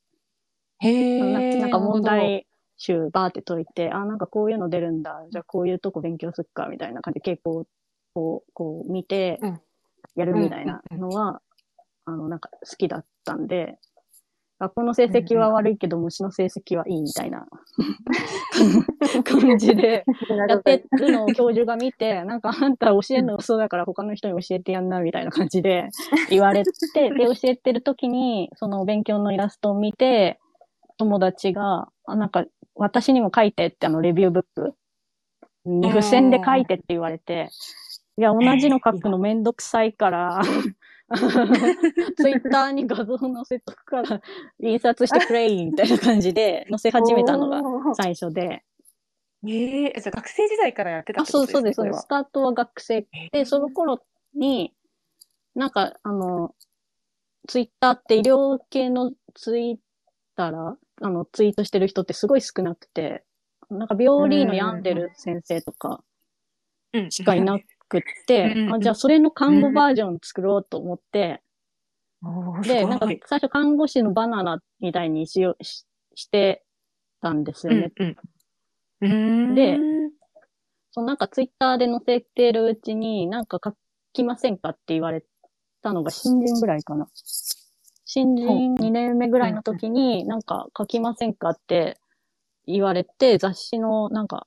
[0.84, 5.26] へなんか問題集バーって解いて、あ、なんかこういうの出るんだ。
[5.32, 7.66] じゃあこういうとこ勉強すっか、みたいな感じで傾向を
[8.14, 9.62] こう、こう見てうん、
[10.16, 11.42] やるみたいなのは、
[12.06, 13.78] あの、なんか好きだったんで、
[14.60, 17.48] 学校の成績は悪いけど、虫の成績はいいみたいな。
[19.26, 20.06] 感じで、
[20.48, 25.90] やってるのを教授が見て、なんかあんた教えるの嘘だから他の人に教えてやんな、みたいな感じで
[26.30, 26.72] 言われて、
[27.10, 30.40] で、教えてる時に、その勉強のイラストを見て、
[31.04, 34.74] 友達が、あ、なんか、私にも書いてってあの、レビューブック
[35.66, 37.50] に付箋で書いてって言われて、
[38.18, 40.42] いや、同じの書くのめんどくさいから、
[42.18, 44.22] ツイッターに画像載せとくから、
[44.60, 47.96] 印刷してくれい、みたいな感じで 載せ始めたのがが。
[47.96, 48.64] 最初で、
[49.46, 51.84] ええじゃあ学生時代からやってたあ、ってことそうですね。
[51.84, 51.98] そうです。
[51.98, 54.02] そうですスタートは学生で、その頃
[54.34, 54.74] に、
[55.54, 56.56] なんか、あの、
[57.48, 59.78] ツイッターって医療系のツイッ
[60.36, 63.24] ターあの、ツイートしてる人ってすごい少なくて、
[63.70, 66.04] なんか病理の病んでる先生とか
[66.94, 67.12] うん。
[67.12, 67.58] しかいな
[67.90, 68.74] くって う、ん。
[68.76, 71.42] あじゃあそれの看護バージョン作ろうと思って、
[72.64, 76.64] で、なんか最初看護師のバナナみたいにししして
[77.22, 77.92] たんですよね。
[77.98, 78.18] うん
[79.02, 79.08] う
[79.50, 79.56] ん。
[79.56, 80.12] でうん。
[80.92, 83.76] そのなんかツイッターで載せてるうちに、なんか書
[84.14, 85.26] きませんかって言われ
[85.82, 87.08] たのが新人ぐらいかな。
[88.16, 91.98] 新人2年目ぐらいの時に、なんか書きませんかって
[92.68, 94.46] 言われて、雑誌のなんか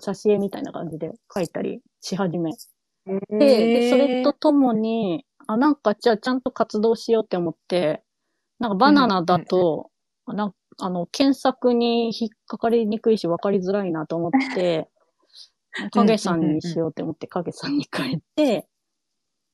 [0.00, 2.52] 挿絵みたいな感じで書いたりし始め。
[3.28, 8.04] で、でそれとともに、あ、なんかじゃあちゃんと活動しようって思って、
[8.60, 9.90] なんかバナナだと、
[10.28, 14.88] なんあの、検索に引っかかりにくいし分かりづらいなと思って、
[15.90, 18.68] 影さんにしようって思って影さんに変えて、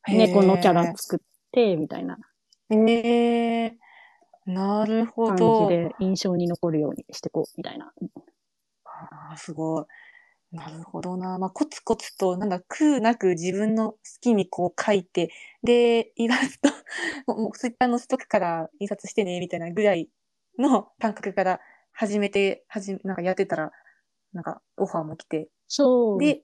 [0.06, 1.18] 猫のキャラ作っ
[1.50, 2.18] て、みたいな
[2.70, 3.76] へえ
[4.46, 5.66] なるほ感ど。
[5.68, 7.92] じで印象に残るようにしてこう、みたいな。
[8.84, 9.84] ああ、すごい。
[10.52, 11.38] なるほどな。
[11.38, 15.30] まあ、コツコツと、なんだ、空なく自分の好きにこう書いて、
[15.62, 16.68] で、イラスト、
[17.26, 20.08] もうもうツイッターのストックから印刷してね、みたいなぐらい
[20.58, 21.60] の感覚から
[21.92, 23.72] 始めて、はじめ、なんかやってたら、
[24.32, 26.18] なんかオファーも来て、そう。
[26.20, 26.42] で、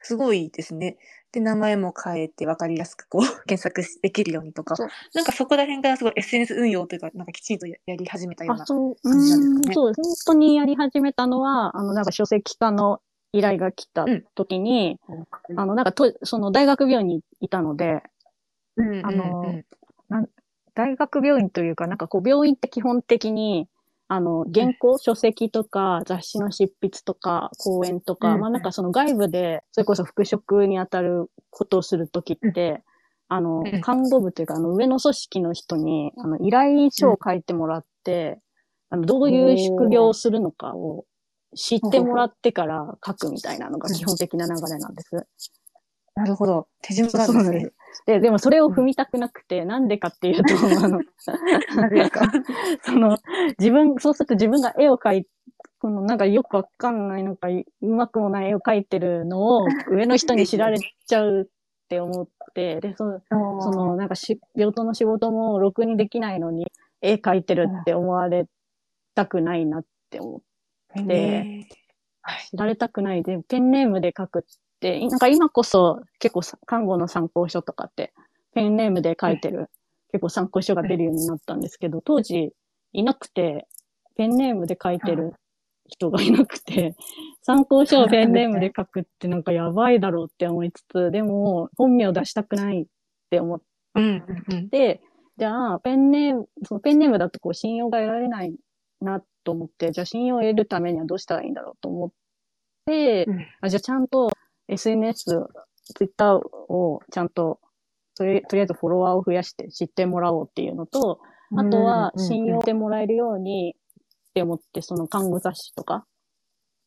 [0.00, 0.96] すごいですね。
[1.32, 4.74] で、名前も変えて分かりやすくこう 検索できるようにとか
[5.14, 8.66] なんかそこら辺からすごい SNS 運用というか、なんかきちんとややり始めたようあ、な。
[8.66, 10.26] そう、う感じなんですかねそうです。
[10.26, 13.00] 本当にやり始めたのは、あの、なんか書籍化の
[13.32, 14.98] 依頼が来た時に、
[15.56, 18.02] あの、なんかと、その大学病院にいたので、
[18.76, 19.62] うんあの、
[20.08, 20.28] なん
[20.74, 23.68] 大学病院というか、なんかこう、病院って基本的に、
[24.12, 32.82] あの、原稿、書籍とか、雑誌の執筆とか、講演とか、うんまあなんかその外部で、それこそ復職に当たることをするときって、
[33.28, 38.40] あのうん、看護部というか、あの、上の組織の人に、あの、依頼書を書いてもらって、
[38.88, 41.04] あの、どういう宿業をするのかを
[41.54, 45.24] 知ってもらってから書くみたいなのが基本的な流れなんです。
[46.16, 46.66] なるほど。
[46.82, 47.70] 手順があるんですね。
[48.06, 51.00] で、でもそれを踏みたくなくて、なんでかっていうと、 あの、
[51.76, 52.20] なぜですか？
[52.82, 53.16] その、
[53.58, 55.26] 自分、そうすると自分が絵を描い
[55.80, 63.20] このなんかよくわかんない、なんかうまくもない絵を描いてるのを上の人に知られちゃうって思って、で、その、
[63.62, 66.66] そのなんかし、病棟の仕事もろくにできないのに
[67.00, 68.46] 絵描いてるって思われ
[69.14, 70.40] たくないなって思っ
[70.94, 71.68] て、ね
[72.50, 73.22] 知られたくない。
[73.22, 74.48] で、ペンネームで書くって、
[74.80, 78.12] なんか今こそ結構さ看護の参考書とかって、
[78.54, 79.68] ペンネームで書いてる、
[80.10, 82.52] 結構参考書が出るようになったんですけど、当時
[82.92, 83.66] いなくて、
[84.16, 85.34] ペンネームで書いてる
[85.88, 86.94] 人がいなくて、
[87.42, 92.86] 参考書をペンネームで書くってなんかやばいだろうって思いつつ、でも本名出したくないっ
[93.30, 93.60] て思っ
[94.70, 95.00] て、
[95.36, 98.54] じゃあ、ペンネーム、そのペンネームだとこう信用が得られない
[99.00, 102.10] なと思って、じゃあ信用を得るためにはどうしたらいいんだろうと思っ
[102.86, 103.46] て、うん。
[103.60, 104.30] あじゃあちゃんと
[104.72, 105.24] SNS、
[105.94, 107.60] ツイッターをちゃんと
[108.20, 111.20] とり、とりあえずフォロワーを増やして知ってもらおうっていうのと、
[111.56, 113.74] あとは信用してもらえるように
[114.30, 116.04] って思って、その看護雑誌とか、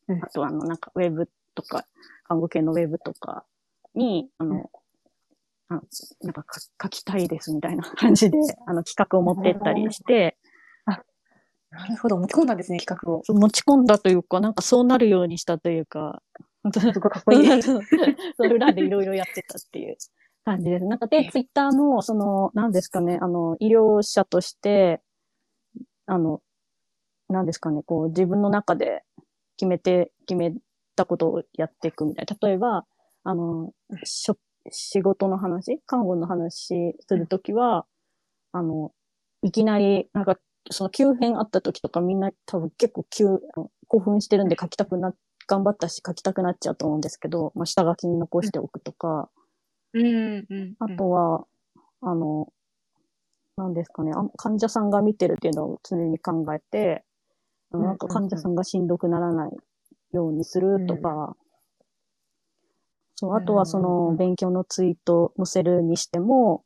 [0.06, 1.84] うんあとはあの、なんかウェブとか、
[2.24, 3.44] 看護系のウェブとか
[3.94, 4.70] に、あの、
[5.68, 5.80] あ
[6.20, 10.36] なんかか書きたいですみたいな感じで、あの企画を持ってったりして、
[10.86, 12.16] なるほど。
[12.18, 13.22] 持ち込んだんですね、企画を。
[13.26, 16.22] 持ち込んだというか、なんかそうなるようにしたというか、
[16.64, 17.62] 本当すごいかっこいい。
[17.62, 17.80] そう
[18.48, 19.96] 裏でいろいろやってたっていう
[20.44, 20.84] 感じです。
[20.86, 25.00] なんかで、ツイッターも、その、何ですかね、あの、医療者として、
[26.06, 26.40] あの、
[27.28, 29.02] 何ですかね、こう、自分の中で
[29.56, 30.54] 決めて、決め
[30.96, 32.48] たことをやっていくみたいな。
[32.48, 32.86] 例えば、
[33.24, 33.72] あの、
[34.04, 34.36] しょ
[34.70, 37.86] 仕事の話、看護の話するときは、
[38.52, 38.92] あの、
[39.42, 40.38] いきなり、なんか、
[40.70, 43.26] その急変あった時とかみんな多分結構急、
[43.88, 45.12] 興奮してるんで書きたくな、
[45.46, 49.28] 頑張ったし書きたくなっちゃうと思うんですけど、まあ、下書きに残しておくとか、
[49.92, 50.74] うんうん。
[50.80, 51.46] あとは、
[52.00, 52.52] あの、
[53.56, 57.04] 何ですかね、あ患者さんが見てるっていうのを常に考えて、
[57.70, 59.50] あのなんか患者さんがしんどくならない
[60.12, 61.36] ようにするとか、
[63.16, 66.64] そう、あとはその勉強のツイート載せるにしても、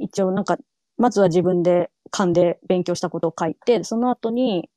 [0.00, 0.58] 一応なんか、
[0.96, 4.68] まずは自分で勘で勉強したことを書いて、その後に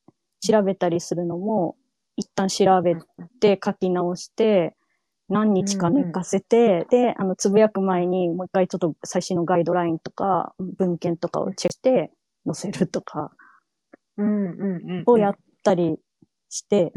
[0.47, 1.75] 調べたりするのも、
[2.17, 2.95] 一旦調べ
[3.39, 4.75] て書き直して、
[5.29, 12.11] 何日か寝かせて、で、あの、つぶやく前にもう一回ちょっと最新のガイドラインとか、文献とかをチェックして
[12.45, 13.31] 載せるとか、
[14.17, 15.03] うんうんうん。
[15.05, 15.97] をやったり
[16.49, 16.91] して、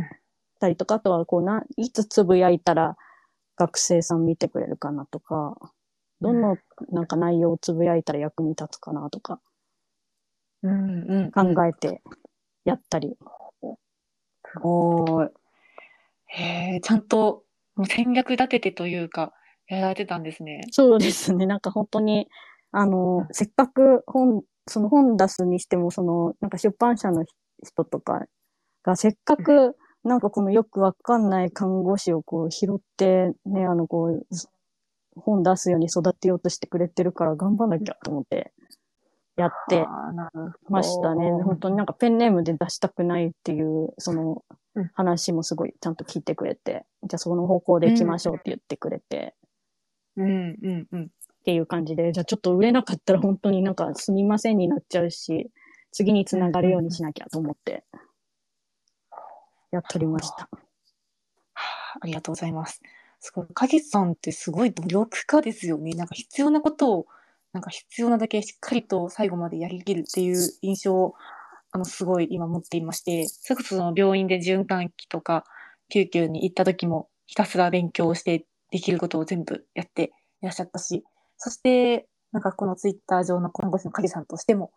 [0.58, 2.96] たりとか、あとはこうな、いつつぶやいたら
[3.56, 5.56] 学生さん見てくれるかなとか、
[6.20, 6.56] どの
[6.90, 9.40] なんか内容をつぶやいたら役に立つかなとか
[10.62, 11.54] うんうん。
[11.54, 12.02] 考えて
[12.64, 13.16] やったり。
[14.52, 15.28] すごい。
[16.26, 19.32] へえ、ちゃんともう戦略立ててというか、
[19.68, 20.62] やられてたんですね。
[20.70, 21.46] そうですね。
[21.46, 22.28] なんか本当に、
[22.72, 27.24] あの、せっかく本、その本出すにしても、その、なんか出版社の
[27.64, 28.26] 人とか
[28.82, 34.26] が、せっかく、なんかこのよくわかんない看護師をこう拾って、ね、あの、こう、
[35.16, 38.52] 本出すように育てようとしてくれてるから頑張んなきゃと思って、
[39.40, 39.86] やって
[40.68, 41.30] ましたね。
[41.42, 49.34] 本当になんかペンネームで出したくないっていう、そのうん話もすごいちゃんと聞いてくれて、じゃあその方向で行きましょうって言ってくれて、
[50.16, 51.04] うんうんうん。
[51.04, 51.08] っ
[51.44, 55.50] ていう感じで、じゃあちょっと売れなかったら本当になんかすみませんになっちゃうし、
[55.90, 57.84] 次につながるようにしなきゃと思って、
[59.72, 60.34] やっとりました。
[60.34, 60.48] は
[61.54, 62.82] あありがとうございます。
[63.20, 63.46] すごい。
[63.54, 65.92] 影さんってすごい努力家ですよね。
[65.92, 67.06] なんか必要なことを、
[67.52, 71.14] なんか必要なだけしっかりと最後までやりきるっていう印象を、
[71.72, 75.44] あの、すごい今持っていまして、それこその病院で循環器とか
[75.88, 81.04] 救急に行った時もひたすら勉強してできることを全部やっていらっしゃったし、
[81.38, 84.70] そして、なんかこのツイッター上の看護師の影さんとしても、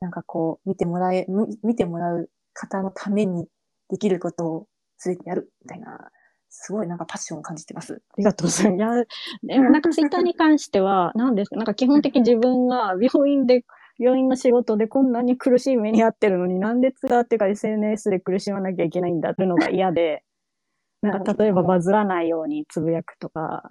[0.00, 1.26] なんかこう、見てもらえ、
[1.64, 3.46] 見てもらう方のために
[3.88, 4.66] できることを
[4.98, 6.10] 全てやるみたいな、
[6.54, 8.02] すごいなんかパッションを感じてます。
[8.10, 8.98] ありがとうございます。
[9.46, 13.64] いや、でもなんかツイッターに関しては、 何ですか、なんか基本的に自分が病院で、
[13.98, 20.24] 病院の仕事でこんなに苦しい目に遭ってるのに、なんでツイッターっていうか SNS で苦しまなきゃいけないんだっていうのが嫌で、
[21.02, 23.62] なんか例えばバズらないようにつぶやくとか、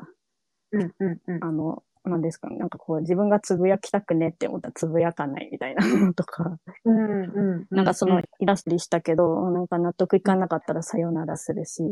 [0.72, 1.44] うんうんうん。
[1.44, 7.76] あの、なんですかね、なんかこう自分がつぶやきたくねって思ったらつぶやかないみたいなのとか、うんうん。
[7.76, 11.84] なんかそのイラストにしたけど、なんか納得いかなかったらさよならするし、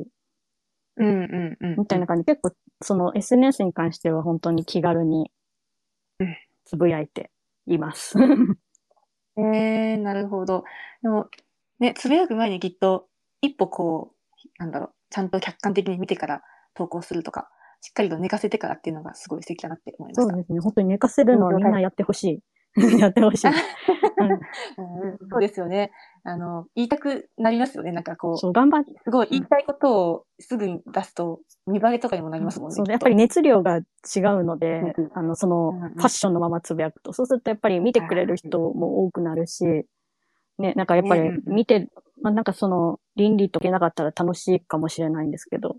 [1.00, 1.76] うんうんうん。
[1.80, 5.32] みたいな感じで結構その SNS に関しては本当に気軽に
[6.20, 7.32] うんつぶやいて
[7.66, 8.16] います。
[9.38, 9.42] え
[9.94, 10.64] えなるほど。
[11.02, 11.28] でも、
[11.80, 13.08] ね、つぶやく前にきっと、
[13.42, 16.42] 一歩こう、なんだろう、ちゃんと客観的に見てから
[16.74, 17.50] 投稿するとか、
[17.82, 20.34] しっかりと寝かせてからっていうのがすごい素敵だなって思いました。
[20.34, 20.60] そうですね。
[20.60, 22.42] 本当に寝かせるのはみんなやってほしい。
[23.00, 23.48] やってほしい。
[24.18, 24.28] うん。
[24.28, 25.12] うん。
[25.12, 25.18] うん。
[25.32, 25.92] そうですよね。
[26.24, 27.92] あの、言いたくなりますよね。
[27.92, 32.76] なんかこう、そう、頑張って、すごい言いたいことをすぐに出すと、見バレとかにもなりますもんね。
[32.76, 33.84] そう、やっぱり熱量が違う
[34.44, 39.66] のでうん、あの、その、うんうんファッションのままつぶやくと、そうするとやっぱり見てくれる人も多くなるし、
[40.58, 41.90] ね、なんかやっぱり見て、
[42.22, 45.78] まあなんかその、倫理とけなかったら楽しいかもしれないんですけど、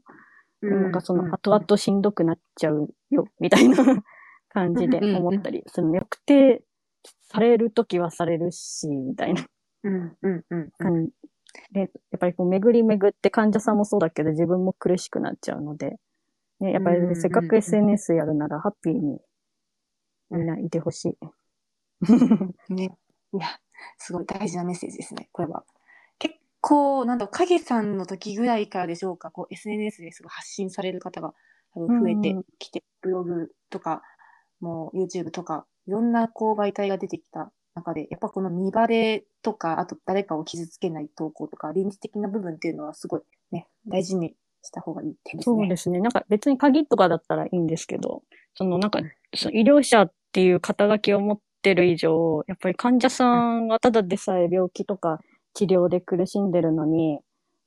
[0.62, 3.76] なんかその、後々しんどくなっちゃうよ、みたいな
[4.52, 6.00] 感じで思ったりするね。
[6.00, 6.62] 特定
[7.32, 9.46] されるときはされるし、みたいな
[9.84, 11.10] うんうんうん。
[11.72, 15.96] で、やっぱりこう巡り巡って患者さんもそうだけど自分も苦しくなっちゃうので、
[16.60, 19.18] ね、やっぱりせっかく SNS やるならハッピーに
[20.30, 21.18] みんないてほしい。
[22.74, 22.96] ね。
[23.32, 23.46] いや、
[23.98, 25.64] すごい大事なメッセージですね、これは。
[26.18, 31.34] 結構、なんだろう、影さんの時ぐらいからでしょうか、こう、SNS ですごい発信される方が
[31.72, 34.02] 多分増えてきて、ブログとか、
[34.60, 45.56] もう YouTube とか、いろんなこう媒体が出てきた中で、やっぱこの見バレとか、あと誰かを傷つけない投稿とか、倫理的な部分っていうのはすごいね、大事にした方がいい点ですね。
[45.56, 45.98] そうですね。
[45.98, 48.22] なんか別に鍵とかだったらいいんですけど、
[48.54, 49.00] そのなんか、
[49.34, 55.18] その医療者っていう肩書きを持ってる以上、やっぱり患者さんがただでさえ病気とか
[55.54, 57.18] 治療で苦しんでるのに、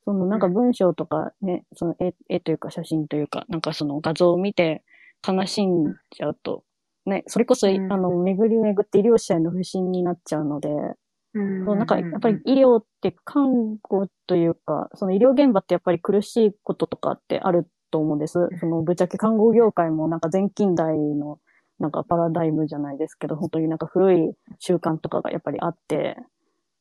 [0.06, 4.82] そのなんか文章とかね、その絵絵というか写真というか、なんかその画像を見て
[5.26, 6.64] 悲しんじゃうと、
[7.06, 7.92] ね、それこそ、うん。
[7.92, 10.68] あの、巡り巡って医療者への不信になっちゃうので、
[11.34, 11.64] うん。
[11.64, 18.48] なんか、やっぱり医療って看護というか、その医療現場ってやっぱり苦しいこととかってあると思うんです。
[18.60, 21.38] そのぶっちゃけ看護業界もなんか前近代の
[21.78, 26.16] なんかパラダイムじゃないですけど、本当になんか古い習慣とかがやっぱりあって、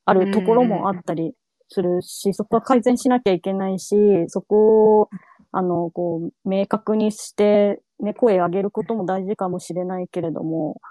[0.06, 1.34] あるところもあったり
[1.70, 3.96] するし、そこは改善しなきゃいけないし、
[4.28, 5.10] そこを、
[5.52, 10.82] あの、こう、明確にして、ね、声上げることも大事かもしれないけれども、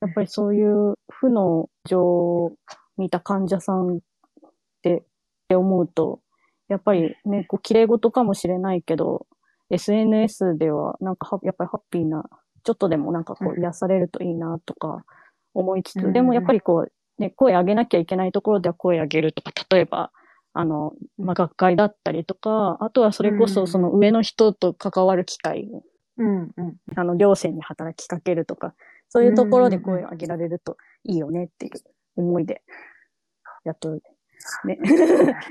[0.00, 2.52] やっぱりそういう負の情を
[2.96, 4.00] 見た患者さんっ
[4.82, 5.02] て、っ
[5.48, 6.20] て思うと、
[6.68, 9.26] やっぱりね、こう、綺麗事かもしれないけど、
[9.70, 12.24] SNS ではなんかは、やっぱりハッピーな、
[12.64, 15.04] ちょっとでもなんかこうう、癒されるといいなとか
[15.54, 16.12] 思いつつ、うん。
[16.12, 20.10] でもやっぱりこう、ね、声上げなきゃいけないところでは声上げるとか、例えば、
[20.52, 23.48] あの、まあ、学会だったりとか、あとはそれこうん。
[23.48, 25.68] そその上の人と関わる機会
[26.18, 26.76] うんうん。
[26.96, 28.74] あの、両親に働きかけるとか、
[29.08, 31.72] そういうところで声を上げられるといいよねっていう
[32.16, 32.62] 思いで、
[33.64, 33.98] やっと、
[34.64, 34.78] ね、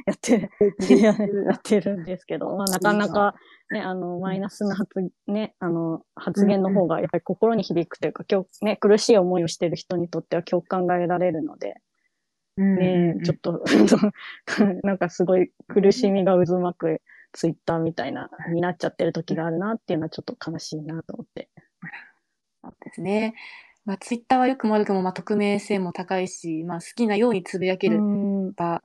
[0.06, 0.50] やってる、
[0.98, 3.36] ややってるんですけど、まあ、なかなか、
[3.70, 11.76] ね、あの、マイナスな発、ね、あの、発言の方がやっぱり心に響くというか、今日、ね、苦しい思いをしている人にとっては共感が得られるので、
[12.58, 13.64] ね、ちょっと、
[14.84, 17.02] なんかすごい苦しみが渦巻く
[17.34, 21.50] ツイッターみたいな、になっちゃってる時があるなっていうのはちょっと悲しいなと思って。
[22.64, 23.36] そうですね。
[23.86, 28.82] まあ、ツイッターはよくも悪くも、まあ、匿名性も高いし、まあ、好きなようにつぶやけるうん場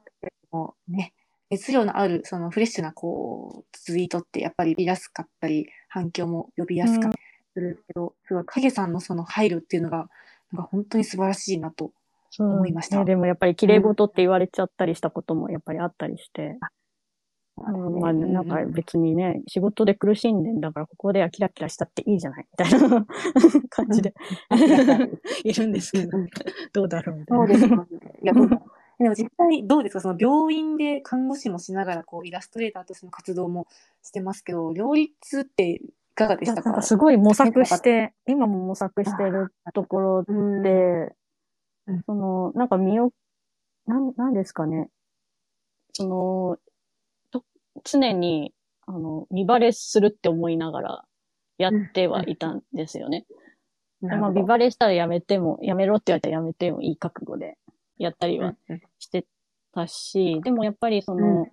[0.52, 1.12] もね、
[1.50, 7.22] 熱量のある、そのフレッシュな、こう、ツイートってやっぱり見やすかったり、反響も呼びやすかったり
[7.54, 10.08] するけど、すごい影さんのその配慮っていうのが、
[10.52, 11.92] なんか本当に素晴らしいなと。
[12.38, 16.58] 思いましたねでもやっぱり綺麗事って言われちゃったりしたこともやっぱりあったりして、
[17.58, 22.46] うんまあなんか別にね、仕事で苦しんでんだからここではキラキラしたっていいじゃない。
[22.50, 23.06] みたいな
[23.68, 24.14] 感じで
[25.44, 26.18] いるんですけど、
[26.72, 27.46] どうだろうみたいな。
[27.46, 27.86] そうですか。
[28.22, 28.32] いや、
[28.98, 30.00] でも実際どうですか？
[30.00, 33.66] その病院で看護師もしながら、こう、イラストレーターとしての活動も
[34.02, 35.80] してますけど、両立ってい
[36.14, 36.80] かがでしたか？
[36.82, 41.14] すごい模索して、今も模索してるところうんで
[41.86, 43.10] うん、その、なんか身を、
[43.86, 44.88] なん、なんですかね。
[45.92, 46.71] その、と
[47.84, 48.52] 常に、
[48.86, 51.04] あの、見バレするって思いながら
[51.58, 53.26] やってはいたんですよね。
[54.00, 57.56] でまあ、見バレしたらやめても、やめろって言われたらやめてもいい覚悟で
[57.98, 58.54] やったりは
[58.98, 59.24] して
[59.72, 61.46] たし、でもやっぱりその、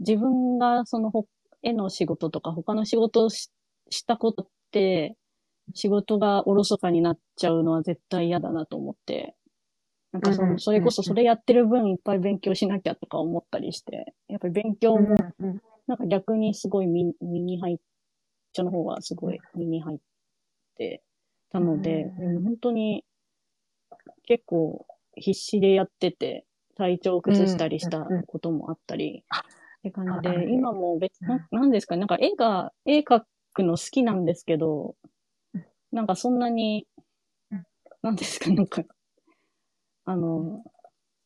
[0.00, 1.26] 自分がそのほ
[1.62, 3.50] 絵の仕事とか他の仕事をし
[3.90, 5.16] したことって、
[5.74, 9.34] 仕事がおろそかになっちゃうのは絶対嫌だなと思って、
[10.14, 15.16] なんかその、それこそそれやってる分いっぱい勉強しなきゃとか思ったりして、やっぱり勉強も
[15.88, 17.76] なんか逆にすごい身身に入っ、
[18.52, 19.98] ちの方がすごい身に入っ
[20.76, 21.02] て
[21.50, 22.12] たので、
[22.44, 23.04] 本当に
[24.22, 24.86] 結構
[25.16, 26.44] 必死でやってて、
[26.76, 29.42] 体調を崩したりしたこともあったり、あっ
[29.82, 31.28] て感じあで、今も別、うん。
[31.28, 34.94] ななんですかね、なんか絵が、絵描くの好きなんですけど
[35.54, 36.86] うん、なんかそんなに
[37.50, 37.64] うん、
[38.02, 38.84] なんですか、なんか、
[40.04, 40.62] あの、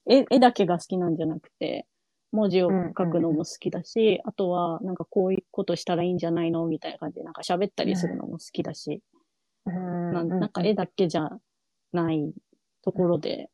[0.07, 1.87] 絵、絵だけが好きなんじゃなくて、
[2.33, 6.67] 文字を書くのも好きだし、あとは、なんかこういうことしたらいいんじゃないの？
[6.67, 9.03] みたいな感じで、なんか喋ったりするのも好きだし、
[9.65, 11.31] ななんか絵だけじゃ
[11.93, 12.33] ない
[12.83, 13.51] ところで、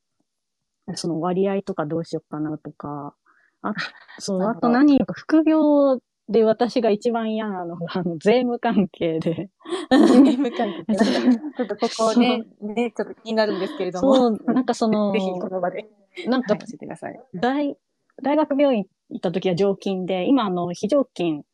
[0.95, 3.15] その割合とかどうしようかなとか、
[3.63, 3.75] あ
[4.19, 9.51] そう、あと何か副業で私が一番嫌なのが、あの、税務関係で。
[9.91, 14.15] ゲーム関係 ちょっとここね、ね、ちょっと気になるんですけれども。
[14.15, 15.87] そう、なんかその、ぜひこの場で。
[16.27, 17.21] なんかはい教えてください。
[17.35, 17.77] 大、
[18.23, 21.45] 大学病院行った時は常勤で、今あの、非常勤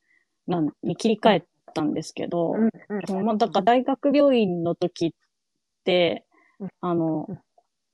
[0.47, 1.45] なんに切り替え
[1.75, 5.13] たんですけど、うんまあ、だから大学病院の時っ
[5.85, 6.25] て
[6.61, 7.39] うん、あのうん、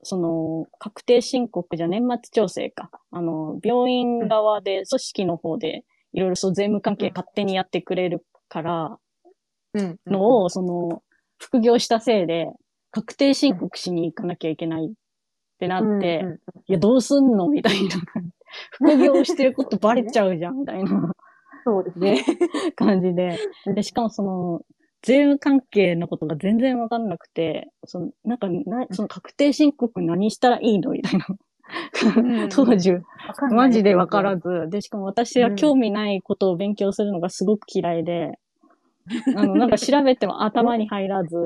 [0.02, 2.90] その、確定申告じゃ年末調整か。
[3.10, 8.98] あの、病院側で、組織の方で、いろいろそう税務関係勝手にやってくれるから、
[9.74, 11.02] うんのを、その、
[11.38, 12.48] 副業したせいで、
[12.92, 14.90] 確定申告しに行かなきゃいけないっ
[15.58, 16.24] てなって、
[16.66, 17.48] いや、どうすんの？
[17.48, 17.96] みたいな。
[18.70, 21.12] 副業してることバレちゃうじゃん、みたいな
[21.64, 22.24] そうですね。
[22.74, 23.38] 感じで。
[23.74, 24.62] で、しかもその、
[25.02, 30.92] 税務関係のことが全然わかんなくて、その、なんかな、その確定申告何したらいいの？
[30.92, 31.26] みたいな。
[32.46, 32.48] ん。
[32.48, 32.92] 当時、
[33.50, 34.68] マジでわからず。
[34.70, 38.38] で、しかも私は興味ないことを勉強するのがすごく嫌いで、
[39.36, 41.36] あの、 なんか調べても頭に入らず、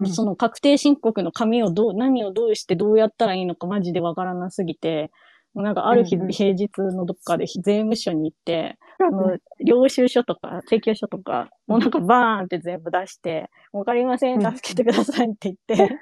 [0.00, 0.06] うん。
[0.08, 5.10] その確定申告の紙をどう、何をどうしてどうやったらいいのかマジでわからなすぎて、
[5.54, 15.96] なんかある日うんうん平日のどっかで税務署に行って、あの、領収書とか請求書とか、もうなんかバーンって全部出して、わかりません、助けてくださいって言って、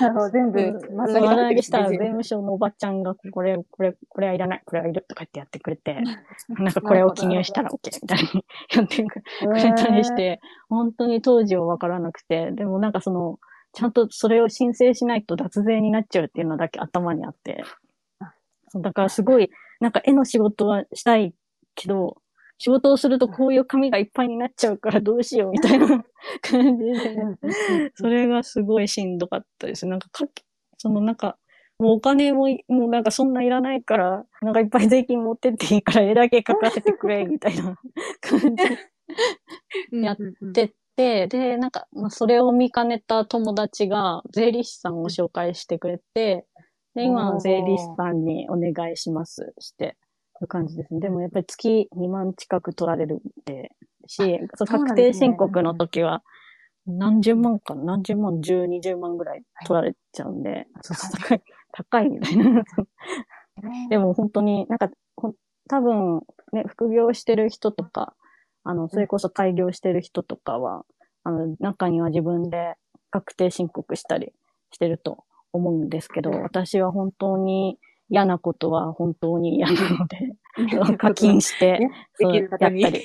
[0.00, 5.96] なるほど、全部うん、ま丸投げしたら税全務署のおばちゃんが、これ、これ、これはいらない、これはいるとか言ってやってくれて、
[6.48, 10.14] なんかこれを記入したら OK みたいにやってくれたりし。
[10.16, 13.38] て、本当に当時はわからなくて、でもなんかその、
[13.72, 17.62] ちゃんとそれを申請しないと脱税になっちゃうっていうのだけ頭にあって、
[18.74, 19.50] だからすごい、
[19.80, 21.34] なんか絵の仕事はしたい
[21.74, 22.16] けど、
[22.58, 25.86] 仕事をするとこういう紙がいっぱいになっちゃうからどうしようみたいな
[26.42, 27.16] 感じで、
[27.94, 29.86] それがすごいしんどかったです。
[29.86, 30.44] なんかかけ、
[30.76, 31.38] そのなんか、
[31.78, 37.78] もうお金もい、もうなんかそんないらないから、なんかいっぱい税金持ってっていいから絵だけ書かせてくれ、みたいな
[38.20, 38.46] 感じ。
[39.92, 46.44] うんやでって、で、なんか、まあ、それを見かねた友達が税理士さんを紹介してくれて、
[46.94, 49.96] で、今おー税理士さんにお願いしますして、
[50.42, 51.00] いう感じですね。
[51.00, 53.72] でもやっぱり月2万近く取られるんで、
[54.06, 56.22] し、そ確定申告の時は、
[56.86, 57.84] 何十万かな？
[57.84, 62.62] 何十万、十、二十万ぐらい取られちゃうんで、そうそう高い、高いみたいな。
[63.90, 64.88] でも本当になんか、
[65.68, 66.22] 多分
[66.52, 68.14] ね、副業してる人とか、
[68.64, 70.84] あの、それこそ開業してる人とかは、
[71.24, 72.74] あの、中には自分で
[73.10, 74.32] 確定申告したり
[74.70, 76.42] してると思うんですけど、うん。
[76.42, 77.78] 私は本当に
[78.10, 80.34] 嫌なことは本当に嫌なので、
[80.98, 83.02] 課金して、ねそうやったり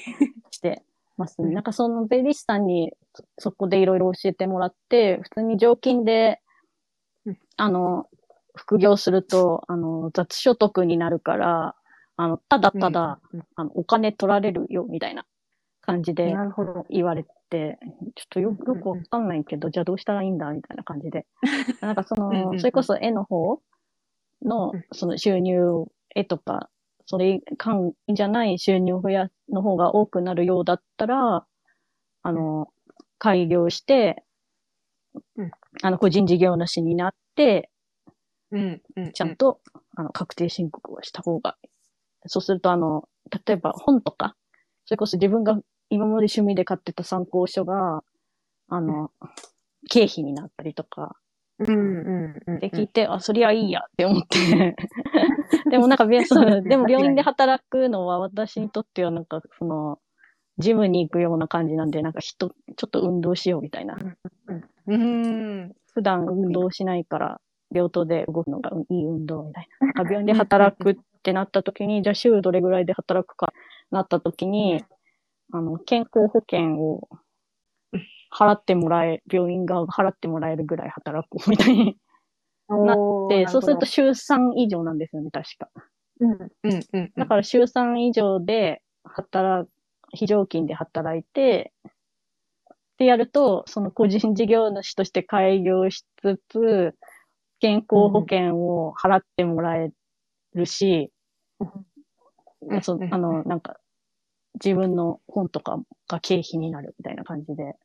[0.51, 0.83] して
[1.17, 1.49] ますね。
[1.49, 1.53] うん。
[1.53, 6.39] なんかその税理士さんにそそこでいろいろ教えてもらって、普通に常勤で
[7.25, 8.07] うん、あの、
[8.55, 11.75] 副業すると、あの、雑所得になるから、
[12.15, 13.43] あの、ただただ、うん。
[13.55, 15.25] あの、お金取られるよ、みたいな
[15.81, 16.33] 感じで。
[16.89, 17.79] 言われて、
[18.15, 21.25] ちょっとよよくわかんないけど、じゃあどうしたらいいんだみたいな感じで。
[21.81, 23.59] なんかその、それこそ絵の方
[24.43, 25.85] のうん、その収入、
[26.15, 26.69] 絵とか、
[27.05, 31.45] それ関じゃない収入を増や、の方が多くなるようだったら、
[32.23, 32.69] あの、
[33.19, 34.23] 開業して
[35.37, 37.69] うん、あの、個人事業主になって、
[38.51, 39.59] うんうんちゃんと、
[39.95, 41.57] あの、確定申告をした方が。
[42.27, 43.07] そうすると、あの、
[43.45, 44.35] 例えば本とか、
[44.85, 48.03] それこそ自分が今まで趣味で買ってた参考書が、
[48.69, 49.11] あの、
[49.89, 51.15] 経費になったりとか、
[51.59, 52.59] うんうんうん。
[52.59, 54.75] で聞いて、あ、そりゃいいやって思って。
[55.69, 59.99] でもなんか、病そうでも病院で働くのは私にとってはなんか、その、
[60.57, 63.97] ジムに行くような感じなんで、なんか人、ちょっと運動しようみたいな。
[64.87, 65.73] うん。
[65.93, 67.41] 普段運動しないから、
[67.73, 69.87] 病棟で動くのがいい運動みたいな。
[69.87, 73.53] なんか病院で働くってなった時に、じゃあ週どれぐらいで働くか
[73.91, 74.83] なった時に、
[75.51, 77.07] あの、健康保険を
[78.34, 81.97] 払ってもらえ、病院側が払ってもらえるぐらい働くみたいに
[82.69, 82.97] なっ
[83.29, 85.69] て、そうすると週3以上なんですよね、確か。
[86.19, 86.36] うん、う
[86.69, 87.11] ん、うん。
[87.15, 89.69] だから週3以上で働、
[90.13, 91.73] 非常勤で働いて、
[92.93, 96.95] ってやると、その個人事業主として開業しつつ、
[97.59, 99.91] 健康保険を払ってもらえ
[100.53, 101.11] るし、
[101.59, 101.65] う
[102.77, 103.77] んそあの、なんか、
[104.63, 107.75] 自分の本とかが経費になるみたいな感じで。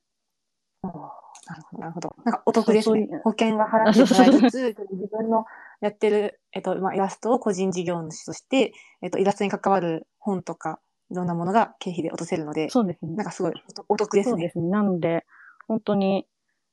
[1.47, 2.17] なるほど、なるほど。
[2.25, 3.09] なんかお得ですね。
[3.25, 5.45] 保険は払ってもらいつつ、自分の
[5.81, 8.73] やってる、えっと、まあ、イラストを個人事業主として、
[9.03, 10.81] えっと、イラストに関わる本とか、
[11.11, 13.25] いろんなものが経費で落とせるので、そうですねなん。
[13.25, 13.53] かすごい
[13.89, 14.33] お得ですね。
[14.33, 14.69] そうですね。
[14.69, 15.25] なので、
[15.67, 16.27] 本当に、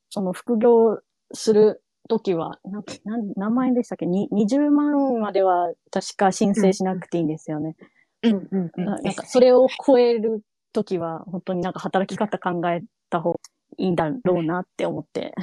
[0.09, 0.99] その副業
[1.33, 4.05] するときは、なんか、なん何万円でしたっけ？
[4.05, 7.75] に ?20 万までは確か申請しなくていいんですよね。
[8.23, 8.85] うんうんうん。
[8.85, 10.41] ななんか、それを超える
[10.73, 13.39] ときは、本当になんか働き方考えた方が
[13.77, 15.33] いいんだろうなって思って、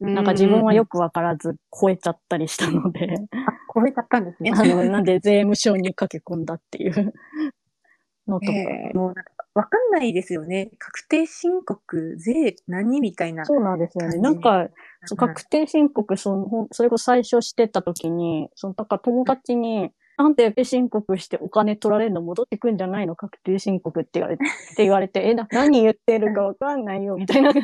[0.00, 0.90] なんか自分はよく。
[0.90, 4.50] くわからず超えちゃったりしたので、あ、超えちゃったんですね。
[4.52, 7.14] あの、なんで税務署に駆け込んだっていう
[8.26, 8.52] のとか。
[8.52, 10.70] えーもうなんか、わかんないですよね。
[10.78, 13.44] 確定申告、税、何みたいな。
[13.44, 14.18] そうなんですよね。
[14.18, 14.68] なんか、
[15.16, 27.52] 確定申告その、それこそ最初してた時に、その、だから友達に、なんで定申告してお金取られるの戻ってくんじゃないの確定申告って言われて、 って言われて、え、な、何言ってるかわかんないよ、みたいな。
[27.52, 27.62] 感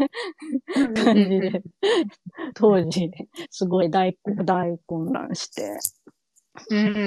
[1.14, 1.62] じで、
[2.54, 3.10] 当時、
[3.50, 5.78] すごい大、大混乱して、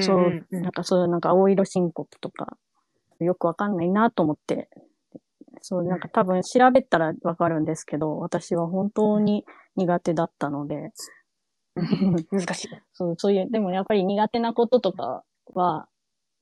[0.01, 2.57] そうなんかそういうなんか青色申告とか、
[3.19, 4.69] よくわかんないなと思って、
[5.61, 10.91] そう、なんか多分調べたらわかるんですけど、私は本当に苦手だったので、
[12.31, 12.69] 難しい。
[12.93, 15.23] そう、そういう、でもやっぱり苦手なこととか
[15.53, 15.87] は、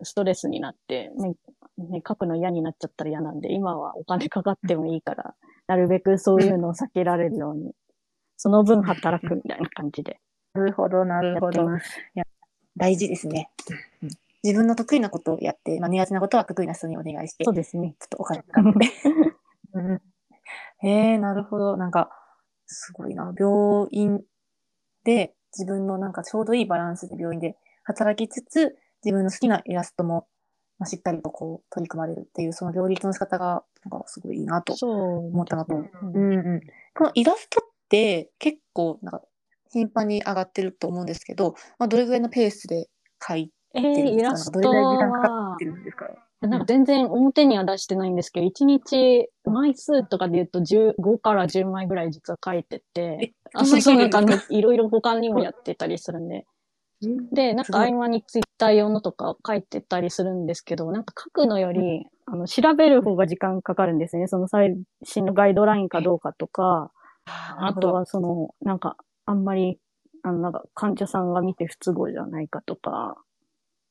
[0.01, 1.35] ストレスになって、ね、
[1.77, 5.35] ね、書くの嫌になっちゃったら嫌なんで、今はお金かかってもいいから、
[5.67, 7.73] なるべくそういうのを避けられるように、
[8.37, 10.19] その分働くみたいな感じで
[10.53, 11.67] なるほど、なやるほど。
[12.75, 13.49] 大事ですね。
[14.43, 17.89] 自分の得意なことをやって、まあ、苦手なことは得意な人にお願いして、ちょそうですね。
[17.89, 18.89] っとお金かかって。
[19.73, 20.01] うん
[20.81, 21.75] へえ、なるほど。
[21.75, 22.09] なんか、
[22.65, 23.33] すごいな。
[23.37, 24.23] 病院
[25.03, 30.27] で、自分のなんかちょうどいいバランスで病院で働きつつ、自分の好きなイラストも、
[30.77, 35.75] まあ、しっかりとこう取り組まれるっていう、その両立の仕方が、なんかすごいいいなと思ったのと。
[35.75, 36.61] うんうんうん。
[36.95, 39.21] このイラストって結構、なんか、
[39.71, 42.87] 頻繁に上がってると思うんですけど、まあ、どれぐらいのペースで
[43.21, 44.31] 描いえてるんー、イですか？
[44.31, 46.07] ラストどれぐらい時間かかはって、るんですか？
[46.41, 56.45] なんか全然表には出してないんですけど、1日枚数とかで言うと15から10枚ぐらい実は書いてて、あ、 そうそう、なんかいろいろ他にもやってたりするんで。
[57.01, 64.27] で、なんか合間にツイッター用のとか書いてたりするんですけど、なんか書くのより、あの、調べる方が時間かかるんですね。
[64.27, 66.91] その最新のガイドラインかどうかとか、
[67.25, 69.79] あとはその、なんか、あんまり、
[70.23, 73.15] あの、なんか患者さんが見て不都合じゃないかとか、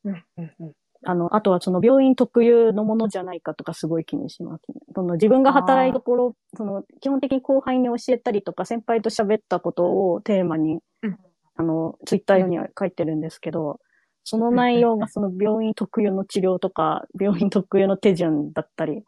[0.04, 0.72] うんうんうん。
[1.04, 4.80] あの、あとはその病院特有のものじゃないかとかすごい気にしますね。
[4.94, 11.18] その自分が働いたところ、その基本的に後輩に教えたりとか先輩と喋ったことをテーマに、うん
[11.58, 13.80] あの、ツイッター用には書いてるんですけど、
[14.24, 19.02] その内容がその病院特有の治療とか、病院特有の手順だったり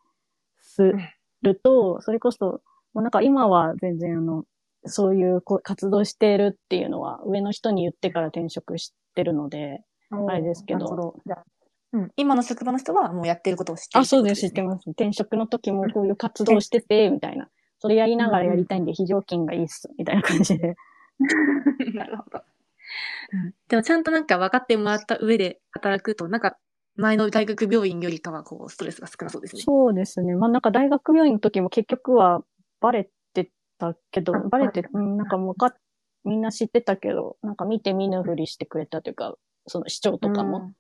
[0.61, 0.93] す
[1.43, 2.61] ると、それこそ、
[2.93, 4.45] もうなんか今は全然あの、
[4.85, 11.15] そういう活動しているっていうのは上の人に言ってから転職してるので、あれですけどど。
[11.93, 14.89] うん、今の職場の人はもうやってることを知ってるあ、そうです、知ってまます。
[14.91, 17.49] 転職の時もこういう活動してて、みたいな。
[17.81, 20.77] それやりながらやりたいんで非常勤がいいっす、みたいな感じで。
[21.29, 21.37] す。
[21.95, 22.39] なるほど。
[23.33, 26.59] うんでもちゃんとなんか分かってもらった上で働くと、なんか
[26.97, 29.63] 前の大学病院よりかはこうストレスが少なそうですね。
[29.63, 30.35] そうですね。
[30.35, 32.45] まあなんか大学病院の時も結局は
[32.81, 35.75] バレてたけどあ、バレてなんかもうか、
[36.25, 40.73] みんな知ってたけど、なんか見て見ぬふりしてくれたというか、その市長とかも、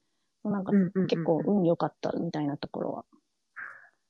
[0.44, 3.04] なんかうんうんうんうん結構運良かったみたいなところは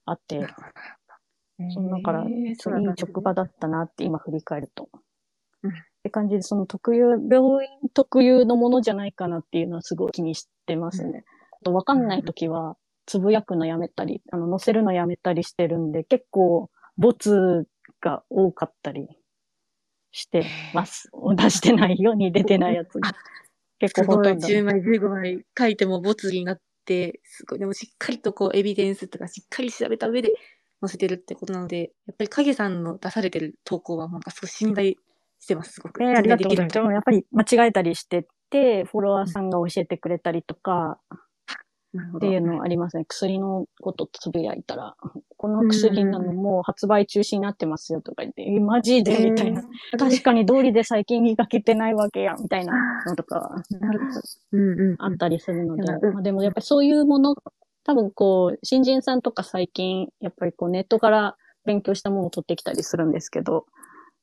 [0.06, 2.56] あってな、るほどそうだから、いい
[2.96, 4.88] 職場だったなって今振り返ると。
[5.62, 11.24] うんって感じで、その特有、病院特有のものじゃないかなっていうのはすごい気にしてますね。
[11.52, 17.66] あと、わかんないときは、つぶやくのやめたり、あの、載せるのやめたりしてるんで、結構、ボツ
[18.00, 19.08] が多かったり
[20.10, 21.10] してます。
[21.36, 23.12] 出してないように出てないやつが
[23.78, 24.46] 結構ほとんど。
[24.46, 30.32] 10枚、15枚書いてもボツになって、すごい、でもしっかりとこう、エビデンスとかしっかり調べた上で
[30.80, 34.94] 載せてるってことなので、やっぱり影さんの出されてる投稿は、なんかすごい信頼
[35.40, 36.02] してます、すごく。
[36.04, 36.74] えーありがとうございます。
[36.74, 40.98] でもやっぱり間違えたりしてて、フォロワーさんが教えてくれたりとか、
[42.16, 43.04] っていうのはありますね。
[43.04, 44.94] 薬のことつぶやいたら、
[45.36, 49.30] この薬なのもう発売中止になってますよとか言って、え、マジで？
[49.30, 49.62] みたいな。
[49.62, 49.68] うん
[49.98, 52.74] 確かに通りで最近見かけてないわけや、みたいな
[53.06, 53.50] のとか。
[54.98, 57.34] あったりするので、うんまあでもやっぱりそういうもの、
[57.82, 63.66] 多分こう、新人さんとか最近、やっぱりこうネットから勉強したものを取ってきたりするんですけど、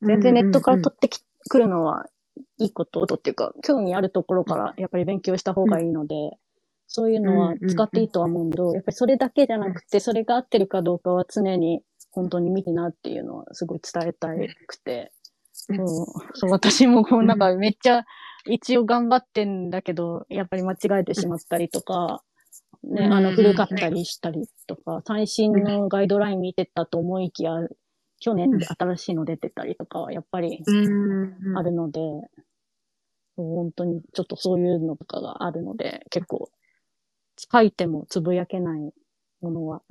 [0.02, 1.20] 全然ネットから取ってき
[1.50, 2.06] くるのは
[2.60, 6.16] いいことっていうか、興味あるところからやっぱり勉強した方がいいので、
[6.88, 11.82] そういうのは使っていいとは思うんだけど、やっぱりそれだけじゃなくて、それが合ってるかどうかは常に
[12.12, 14.30] 本当に見てなっていうのはすごい伝えた
[14.68, 15.12] くて、
[15.70, 15.78] うん。
[15.78, 18.06] そう私もこうなんかめっちゃ
[18.46, 22.24] 一応頑張ってんだけど、やっぱり間違えてしまったりとか、
[22.84, 23.36] ね、あのうん。
[23.36, 27.52] 古かったりしたりとか、最新のガイドライン見てたと思いきや、
[28.20, 31.58] 去年で新しいの出てたりとかはやっぱりうん。
[31.58, 32.02] あるので、
[33.36, 36.50] 本当にちょっとそういうのとかがあるので、結構
[37.52, 38.94] 書いてもつぶやけない
[39.42, 39.82] ものは。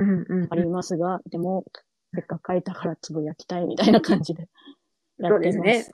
[0.50, 1.64] ありますが、でも、
[2.14, 4.48] せっかく書いたからつぶやきたいみたいな感じで
[5.18, 5.56] やっています。
[5.56, 5.92] そうです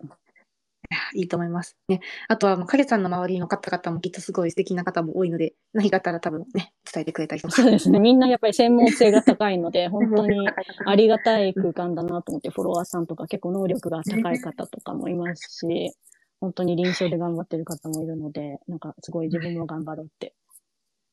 [1.14, 1.76] いいと思います。
[1.88, 2.00] ね。
[2.28, 7.54] あとは、もう影さんの周りの方々もきっとすごい素敵な方も多いので、何かあったら多分ね、伝えてくれたりとか。
[7.54, 7.98] そうですね。
[7.98, 10.54] みんなやっぱり専門性が高いので、 本当にあ
[10.86, 15.92] ありがたい空間だなと思って、フォロワーさんとか結構能力が高い方とかもいますし、
[16.40, 20.34] 本当に臨床で頑張ってる方もいるので、なんかすごい自分も頑張ろうって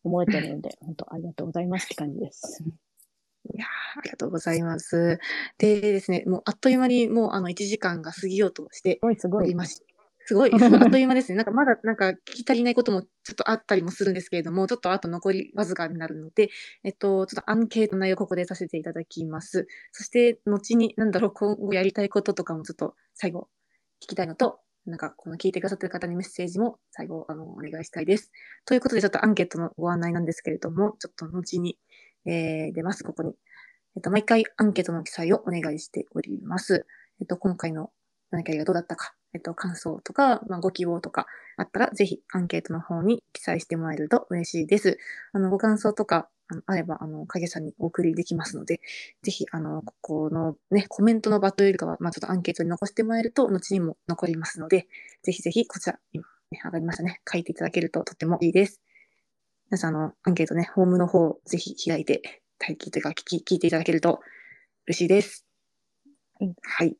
[0.03, 2.63] 思えてるので、 本当ありがとうございますって感じです。
[3.54, 5.20] いやーありがとうございます。
[5.58, 9.43] でですね、もうあっという間にもうあの1時間が過ぎようとしてすごいすごい。
[9.45, 9.84] おります。
[10.30, 11.38] すごい、すごいあっという間ですね。
[11.38, 16.52] なんかまだなんか聞き足りないこともちょっとあったりもするんですけれども、ちょっとあと残りわずかになるので、
[16.84, 19.66] えっと、ちょっとアンケートの内容をここでさせていただきます。
[19.91, 23.47] そして、後に、なんだろう、今後やりたいこととかもちょっと最後
[24.04, 28.32] 聞きたいのと、なんかこの聞いてくださってる方にメッセージも最後あのお願いしたいです。
[28.66, 31.80] ということで、ちょっとアンケートのご案内なんですけれども、ちょっと後に、
[32.30, 33.34] えー出ます、ここに。
[33.95, 36.86] えっと、毎回アンケートの記載をお願いしております。
[37.19, 37.91] えっと、今回の
[38.32, 41.25] 何回がどうだったか、えっと、感想とか、まあ、ご希望とか
[41.57, 44.99] あったら、ぜひアンケートの方に記載してもらえると嬉しいです。
[45.34, 48.82] あの、ご感想とか、あのあれば、あの、影さんにお送りできますので、
[49.23, 54.88] ぜひ、あの、ここのね、コメントの場というよりかは、まあ、ちょっとアンケートに残してもらえると、後にも残りますので、
[55.23, 57.21] ぜひぜひ、こちら、今、ね、上がりましたね。
[57.32, 58.82] 書いていただけるととってもいいです。
[59.72, 64.20] 皆さん、あの、アンケートね、ホームの方、ぜひ開いて、待機というか、聞き、聞いていただけると
[64.88, 65.45] 嬉しいです。
[66.41, 66.97] うんはい。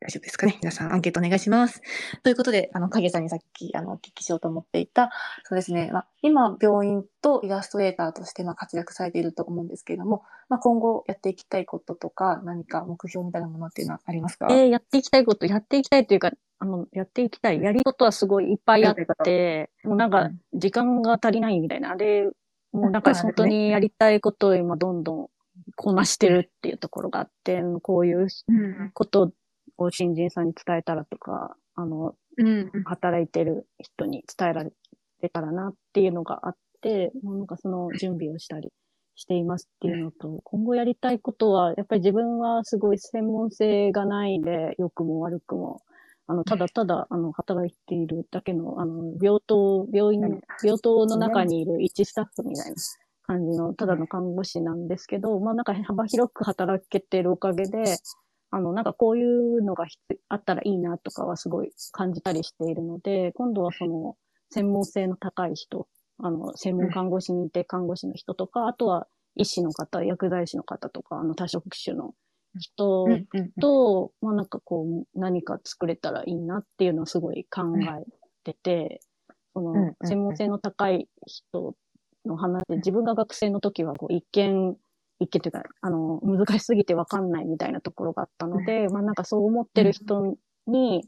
[0.00, 0.56] 大丈夫ですかね？
[0.62, 1.82] 皆さん、アンケートお願いします。
[2.22, 5.10] ということで、あの、影さんにさっき、あの、お聞きしようと思っていた、
[5.44, 5.90] そうですね。
[5.92, 14.46] まあ、今、病院とイラストレーターとして、まあ、活躍されていると思うんですけれども、まあ、今後やっていきたいこととか、何か目標みたいなものっていうのはありますか？
[14.50, 17.62] えーやっていきたいこと、やっていきたいというか、あの、やっていきたい。
[17.62, 18.94] やりことはすごいいっぱいあっ
[19.24, 21.92] て、もうなんか、時間が足りないみたいな。
[21.92, 22.30] あれ、
[22.72, 25.28] もうなんか本当にやりたいことを今どんどん
[25.74, 28.90] こなしてるっていうところがあって、こういううん。
[28.92, 29.32] こと
[29.78, 32.70] を新人さんに伝えたらとか、あの、うん。
[32.84, 38.68] 働いてる人に伝えられたらなっていうのがあって、もうなんかその準備をしたり
[39.14, 45.80] していますっていうのと、今後やりたいことは、やっぱり自分はすごい専門性がないんで、良くも悪くも、
[46.30, 52.76] あの、ただただ、あの、働いているだけの、あの、病棟、病院うん、病棟の中にいる一スタッフみたいな
[53.22, 57.96] 感じの、ただの看護師なんですけど、まあなんか幅広く働けてるおかげで、
[58.52, 64.16] あの、なんかこういうのが必あったらいいなとかはすごい感じたりしているので、今度はその
[64.50, 72.14] 専門性の高い人、あの、専門看護師認定看護師の人とか、あとは医師の方、薬剤師の方とか、あの多職種の
[72.58, 73.06] 人。
[73.60, 78.04] と、まあなんかこう、何か作れたらいいなっていうのをすごい考え
[78.44, 79.00] てて、
[79.54, 81.74] その、専門性の高い人
[82.24, 84.76] の話で、自分が学生の時はこう一見、
[85.20, 90.36] 一見というか、あの、難しすぎてわかんないみたいなところがあったので、まあなんかそう思ってる人
[90.66, 91.04] に、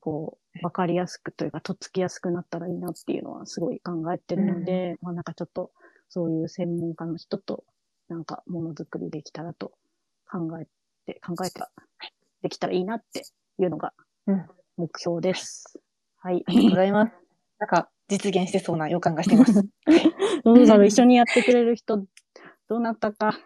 [0.00, 5.72] こう、わかりやすくというか、とっつきやすくなったらいいなっていうのはすごい考えてるので、まあなんかちょっと、
[6.08, 7.64] そういう専門家の人と、
[8.08, 9.72] なんかものづくりできたらと
[10.32, 10.66] 考え
[11.04, 11.60] て、考えて
[12.42, 13.22] できたらいいなって
[13.58, 13.92] いうのが
[14.26, 14.46] うん
[14.78, 15.78] 目標です。
[16.18, 16.42] はい。
[16.46, 17.12] ありがとうございます。
[17.60, 19.62] なんか、実現してそうな予感がしてます。
[20.44, 21.98] どうだろう、一緒にやってくれる人、
[22.68, 23.38] どうなったか。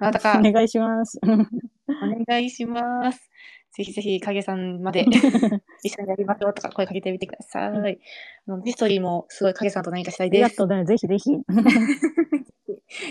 [0.00, 1.20] あなたかお、願いします。
[1.24, 3.30] お願いします。
[3.72, 5.06] ぜひぜひ、影さんまで
[5.82, 7.98] 一緒にやりましょうとか声かけてみてください。
[8.46, 10.50] あのヒストリーもすごい影さんと何かしたいありです。
[10.50, 10.88] がとうございます。
[10.88, 11.30] ぜひぜひ。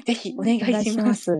[0.06, 1.32] ぜひお願いします。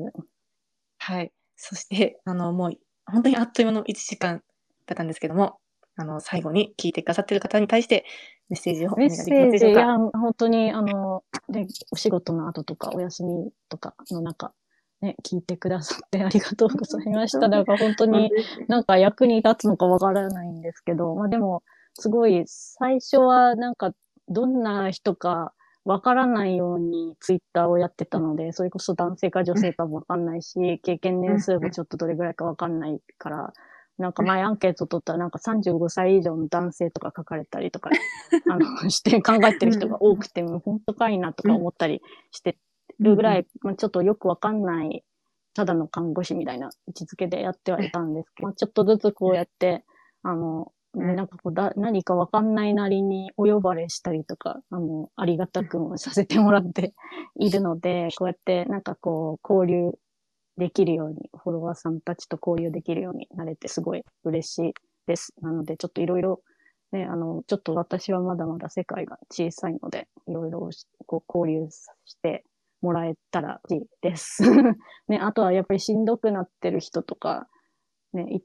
[1.06, 1.12] す。
[1.12, 1.32] はい。
[1.56, 2.72] そして、あの、もう、
[3.06, 4.42] 本当にあっという間の1時間
[4.88, 5.58] だったんですけども、
[5.96, 8.06] あの、最後に聞いてくださっている方に対して
[8.50, 9.80] メッセージをお願いできますセージ、でしょうか？
[9.80, 14.54] いや、本当に、あの、で、お仕事の後とか、お休みとかの中、
[15.02, 17.48] ね、聞いてくださって ありがとうございました。
[17.50, 18.32] なんか本当に
[18.68, 23.94] なんか役に立つのかわからないんですけど、まあでも、すごい、最初はなんか、
[24.30, 33.54] どんな人かわからないようにツイッターをやってたので、それこそ男性か女性かもわかんないし、経験年数もちょっとどれぐらいかわかんないから、
[33.98, 37.90] なんか前アンケート取ったらなんか35歳以上の男性とか書かれたりとか、
[38.50, 42.02] あの、 して考えてる人が多くて、もう本当かいなとか思ったり
[42.32, 42.58] して
[43.00, 45.04] るぐらい、まあ、ちょっとよくわかんない、
[45.54, 49.84] ただの看護師みたいな位置づけでやってはいたんですけど、まあ、ちょっとずつこうやって、
[50.24, 56.94] あの、ねなんかこうだ、何かわかんないなりにお呼ばれしたりとか、あの、ありがたくもさせてもらって
[57.40, 59.92] いるので、こうやってなんかこう、交流
[60.58, 64.74] できるように、フォロワーさんたちと交流できるようになれてすごい嬉しい
[65.08, 65.34] です。
[65.42, 66.42] なので、ちょっといろいろ、
[66.92, 70.70] ね、あの、ちょっと私はまだまだ世界が小さいので、いろいろ
[71.06, 72.44] こう交流して
[72.82, 74.44] もらえたらいいです。
[75.08, 77.48] ね、あとはやっぱりしんどくなってる人とか、
[78.14, 78.42] ね、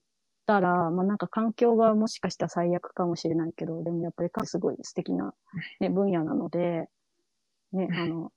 [0.47, 5.35] たら、まあなんか環境がもしかしたら最悪かもしれないけど、でもやっぱりすごい素敵な、
[5.81, 6.89] ね、分野なので、
[7.73, 8.33] ね、あの、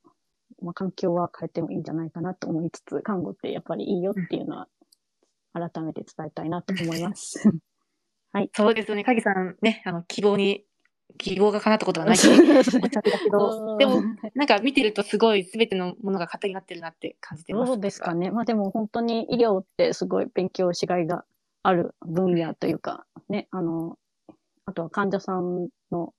[0.61, 4.67] まあ環境は変えてもいいんじゃないかなと思いつつ、看護ってやっぱりいいよっていうのは、
[5.53, 7.49] 改めて伝えたいなと思います。
[8.31, 8.49] はい。
[8.53, 9.03] そうですよね。
[9.03, 10.65] 影さんね、あの、希望に、
[11.17, 14.03] 希望が叶ったことはないとおっしゃってたけど、でも、
[14.35, 17.73] なんか見てるとすごい全てのものが型になってるなって感じてます。
[17.73, 18.29] そうですかね。
[18.29, 21.25] まあでも本当に医療ってすごい勉強しがいが
[21.69, 23.97] ある分野というか、ね、あの、
[24.65, 26.13] あとは患者さんの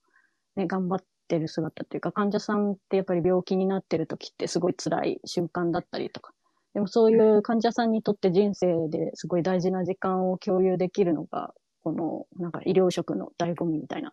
[0.57, 6.33] ね、頑張ってる姿というか、患者さんってやっぱり病気になってる時ってすごい辛い瞬間だったりとか、
[6.75, 14.13] でもそういう患者さんにとって人生ですごい大事な時間を共有できるのが、このなんか医療職の醍醐味みたいな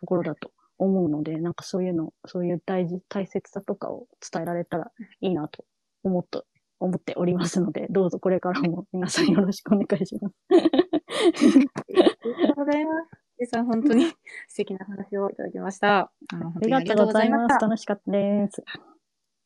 [0.00, 5.64] ところだと思うので、なんかそういうの、そういう大事、大切さとかを伝えられたらいいなと
[6.04, 6.46] 思っと、
[6.80, 10.34] 思っておりますので、どうぞこれからも皆さんよろしくお願いします。
[10.50, 13.20] ありがとうございます。
[13.40, 14.06] 影さん、本当に
[14.48, 16.12] 素敵な話をいただきました。
[16.32, 17.58] あの、あ本当にありがとうございます。
[17.60, 18.62] 楽しかったです。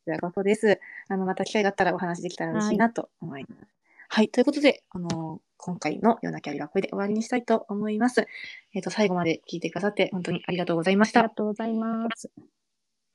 [0.05, 0.79] ちらこそです。
[1.09, 3.75] あの、また機会があったらお話できたら嬉しいなと思います。
[4.07, 8.27] はい、ということで、あの、今回の夜なきゃりはこれで終わりにしたいと思います。
[8.73, 11.21] えっ、と、最後まで聞いてくださって本当にありがとうございました。
[11.21, 12.29] ありがとうございます。
[12.35, 12.47] はい、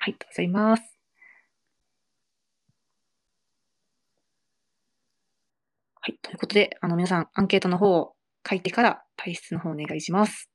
[0.00, 0.99] ありがとうございます。
[6.02, 8.14] はい、ということで、あの、皆さん、アンケートの方を
[8.48, 10.50] 書いてから退出の方お願いします。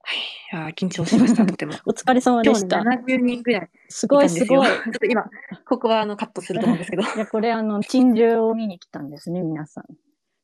[0.00, 1.74] はい、いやー緊張しました、とても。
[1.84, 2.78] お疲れ様で今日した。
[2.78, 4.46] 70人ぐらいすごいす。
[4.46, 4.66] ごい。
[4.66, 5.26] ちょっと今、
[5.66, 7.02] ここはあのカットすると思うんですけど。
[7.04, 9.84] いや、これあの、珍獣を見に来たんですね、皆さん。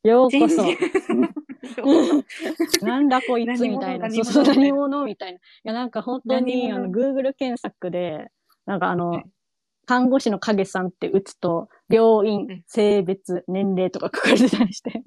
[0.06, 0.62] ようこそ。
[2.84, 4.08] なんだこいつみたいな。
[4.08, 5.38] 何者そうそう、何者みたいな。
[5.38, 8.30] いや、なんか本当に、あの、Google 検索で、
[8.66, 9.24] なんかあのはい、
[9.90, 15.02] 看護師の影さんって打つと、病院うん、性別、年齢とか書かれてたりして、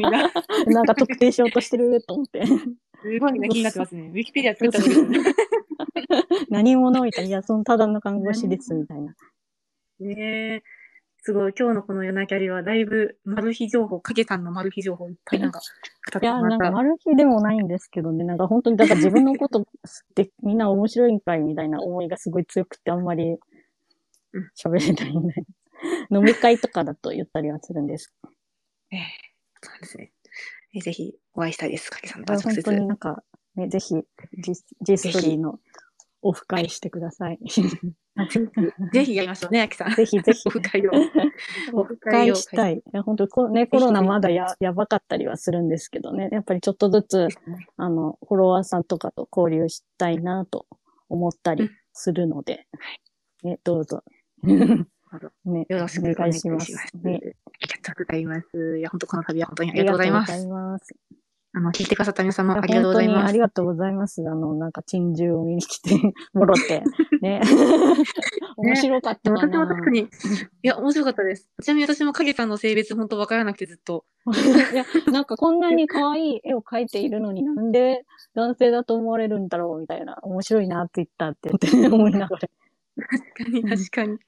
[0.00, 0.32] な、
[0.66, 2.44] なんか特定しようとしてると思って。
[2.44, 2.58] す
[3.20, 4.08] ごいみんな気になってますね。
[4.08, 5.36] ウィキペディア作ったのです
[6.50, 7.28] 何者みたいな。
[7.28, 9.14] いや、そのただの看護師です、みたいな。
[10.00, 10.14] ね。
[10.16, 10.62] ねえ
[11.18, 15.60] すごい、今日のこの夜なきゃりは、だいぶ、マル秘情報、影さんのマル秘情報いっぱいなんか、
[16.20, 16.42] いや。
[16.42, 19.64] なんか丸日でもないんですけどね、なんか本当に、だから自分のことっ
[20.16, 23.38] てみんな面白いんかいみたいな思いがすごい強くて、あんまりうん
[24.56, 25.34] 喋れないんで。
[26.10, 28.14] 飲み会とかだと言ったりはするんです。
[28.90, 29.00] ええ
[29.62, 30.12] そうですね。
[30.74, 32.62] えぜひ、お会いしたいです、影さんと本直接。
[32.62, 33.22] 当になんか、
[33.56, 33.94] ね、ぜひ、
[34.38, 35.58] ジジストリーの
[36.22, 37.38] オフ会してください。
[38.92, 39.94] ぜひやりましょうね、秋さん。
[39.94, 40.50] ぜひぜひオ。
[40.50, 40.90] フ会を。
[41.72, 42.76] オフ会したい。
[42.76, 46.28] いや、本当こね、コロナまだややばかったりはするんですけどね。
[46.32, 47.28] やっぱりちょっとずつ、
[47.76, 50.66] あの、フォロワーさんとかと交流したいなと
[51.08, 52.66] 思ったりするので、
[53.42, 54.02] ね、どうぞ。
[55.44, 56.60] ね、よろしくおお願願いしま。
[56.60, 56.72] すす。
[57.02, 58.78] ね、ありがとうございます。
[58.78, 60.32] いや、本当この度は本当にあありがとうございます。
[60.32, 60.94] りがとうございます。
[61.56, 63.38] あの、聞いてくださった皆さんもいやありがとうございますあり。
[63.38, 64.20] がとうございます。
[64.28, 65.90] あの、なんか、珍獣を見に来て
[66.34, 66.82] もろって。
[67.22, 67.40] ね。
[68.58, 69.66] 面白かったか私もな。
[69.68, 70.06] 確かに、い
[70.62, 71.48] や、面白かったです。
[71.62, 74.04] ちなみに私も影さんの性別本当わからなくてずっと。
[74.72, 81.50] いや、なんかこんなに可愛い絵を描いているのになんで男性だと思われるんだろうみたいな、面白いなって言ったって
[81.88, 82.48] 思いながら。
[83.04, 84.14] 確かに、確かに。
[84.14, 84.18] い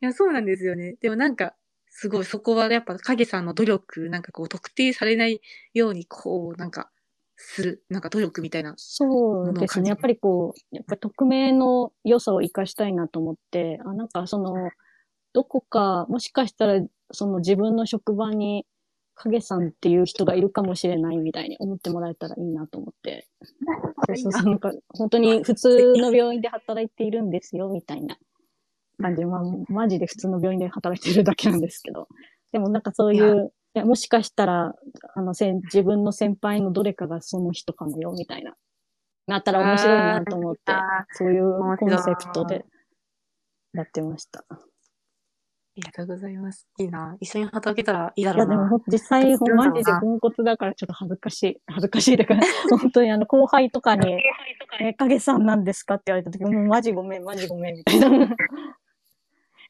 [0.00, 0.96] や、そうなんですよね。
[1.00, 1.54] でもなんか、
[1.88, 5.40] すごいそこはやっぱ影さんの努力、なんかこう特定されない
[5.74, 6.90] ように、こう、なんか、
[7.36, 8.74] する、なんか努力みたいな。
[8.78, 9.88] そうですね。
[9.88, 14.70] やっぱりこう、やっぱり匿名の良さを活かしたいなと思って、あ、なんかその、
[15.32, 16.80] どこか、もしかしたら、
[17.12, 18.66] その自分の職場に、
[19.14, 23.28] 影さんっていう人がいるかもしれないみたいに思ってもらえたらいいなと思って。
[24.06, 24.44] そうそうそう。
[24.44, 28.16] なんか、本当に普通の病院で働いているんですよ、みたいな。
[29.00, 29.24] 感じ。
[29.24, 32.08] まあ、マジで普通の病院で働いてるだけなんですけど。
[32.52, 34.74] でもなんかそういう、いやもしかしたら、
[35.14, 38.54] あの、せん自分の先輩のどれかがその人かもよ、みたいな。
[39.26, 42.64] なったら面白いなと思ってあ、そういうコンセプトで
[43.72, 44.44] やってました。
[45.74, 46.68] ありがとうございます。
[46.78, 47.16] いいな。
[47.18, 48.56] 一緒に働けたらいいだいや、ろうな。
[48.56, 51.60] でもほん実際、ほんマジでポンコツだからちょっと恥ずかしい。
[51.66, 52.40] 恥ずかしいだから、
[52.78, 54.22] 本当にあの、後輩とかに、
[54.80, 58.36] え、影さんなんですかって言われた時、もうマジごめん、マジごめん、みたいな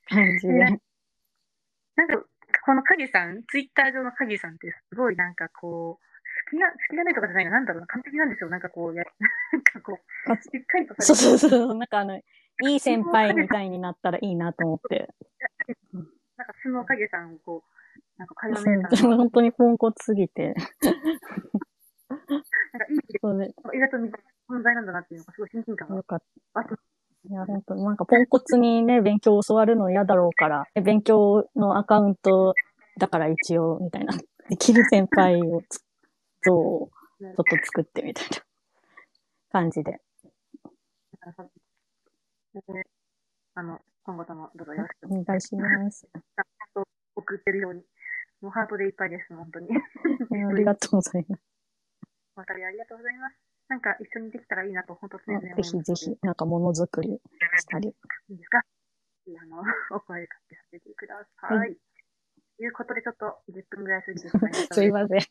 [0.09, 0.55] 感じで。
[1.94, 2.24] なんか、
[2.64, 6.05] この影さん、ツイッター上の影さんってすごいなんかこう、
[6.50, 8.50] 好きな、好きなねとかじゃないな、なんだろうな、完璧なんですよ。
[8.50, 9.05] なんかこう、や、
[9.53, 11.74] なんかこう、しっかりとそうそうそう。
[11.76, 12.20] なんかあの、
[12.63, 15.09] いい先輩みたいになったらいいなと思って。
[15.93, 20.55] なんか素の影さんをこう、なんか会話そうの姉さんが、本当にポンコツすぎて。
[20.55, 22.25] なんか
[22.89, 26.23] いい意味でそうで、意外と存在なんだなっていうのがすごい親近感がよかっ
[26.55, 26.63] た。
[26.63, 32.55] いや、本当になんかポンコツにね、勉強を教わるの嫌だろうから、え勉強のアカウント
[32.99, 34.15] だから一応、みたいな。
[34.49, 35.81] できる先輩をつ、
[36.45, 36.91] 像を
[37.21, 38.43] ちょっと作ってみたいな
[39.51, 40.01] 感じで。
[42.55, 42.61] で
[43.55, 46.07] あの、今後ともどうぞよろしくお願いします。
[47.14, 47.82] 送ってるように、
[48.40, 49.68] もうハートでいっぱいです、本当に。
[49.70, 51.42] ありがとうございます。
[52.34, 53.36] またありがとうございます。
[53.68, 55.62] なんか一緒にできたらいいなと、本当常々思いぜ。
[55.62, 57.20] ひぜひ、なんかものづくり
[57.59, 57.88] したり。
[57.88, 58.59] いいですか？
[58.61, 59.62] あの、
[59.96, 61.59] お声かけさせてください。
[61.59, 61.64] は
[62.59, 65.18] ということで、ちょっと10分ぐらい過ぎてしまいましたすいません。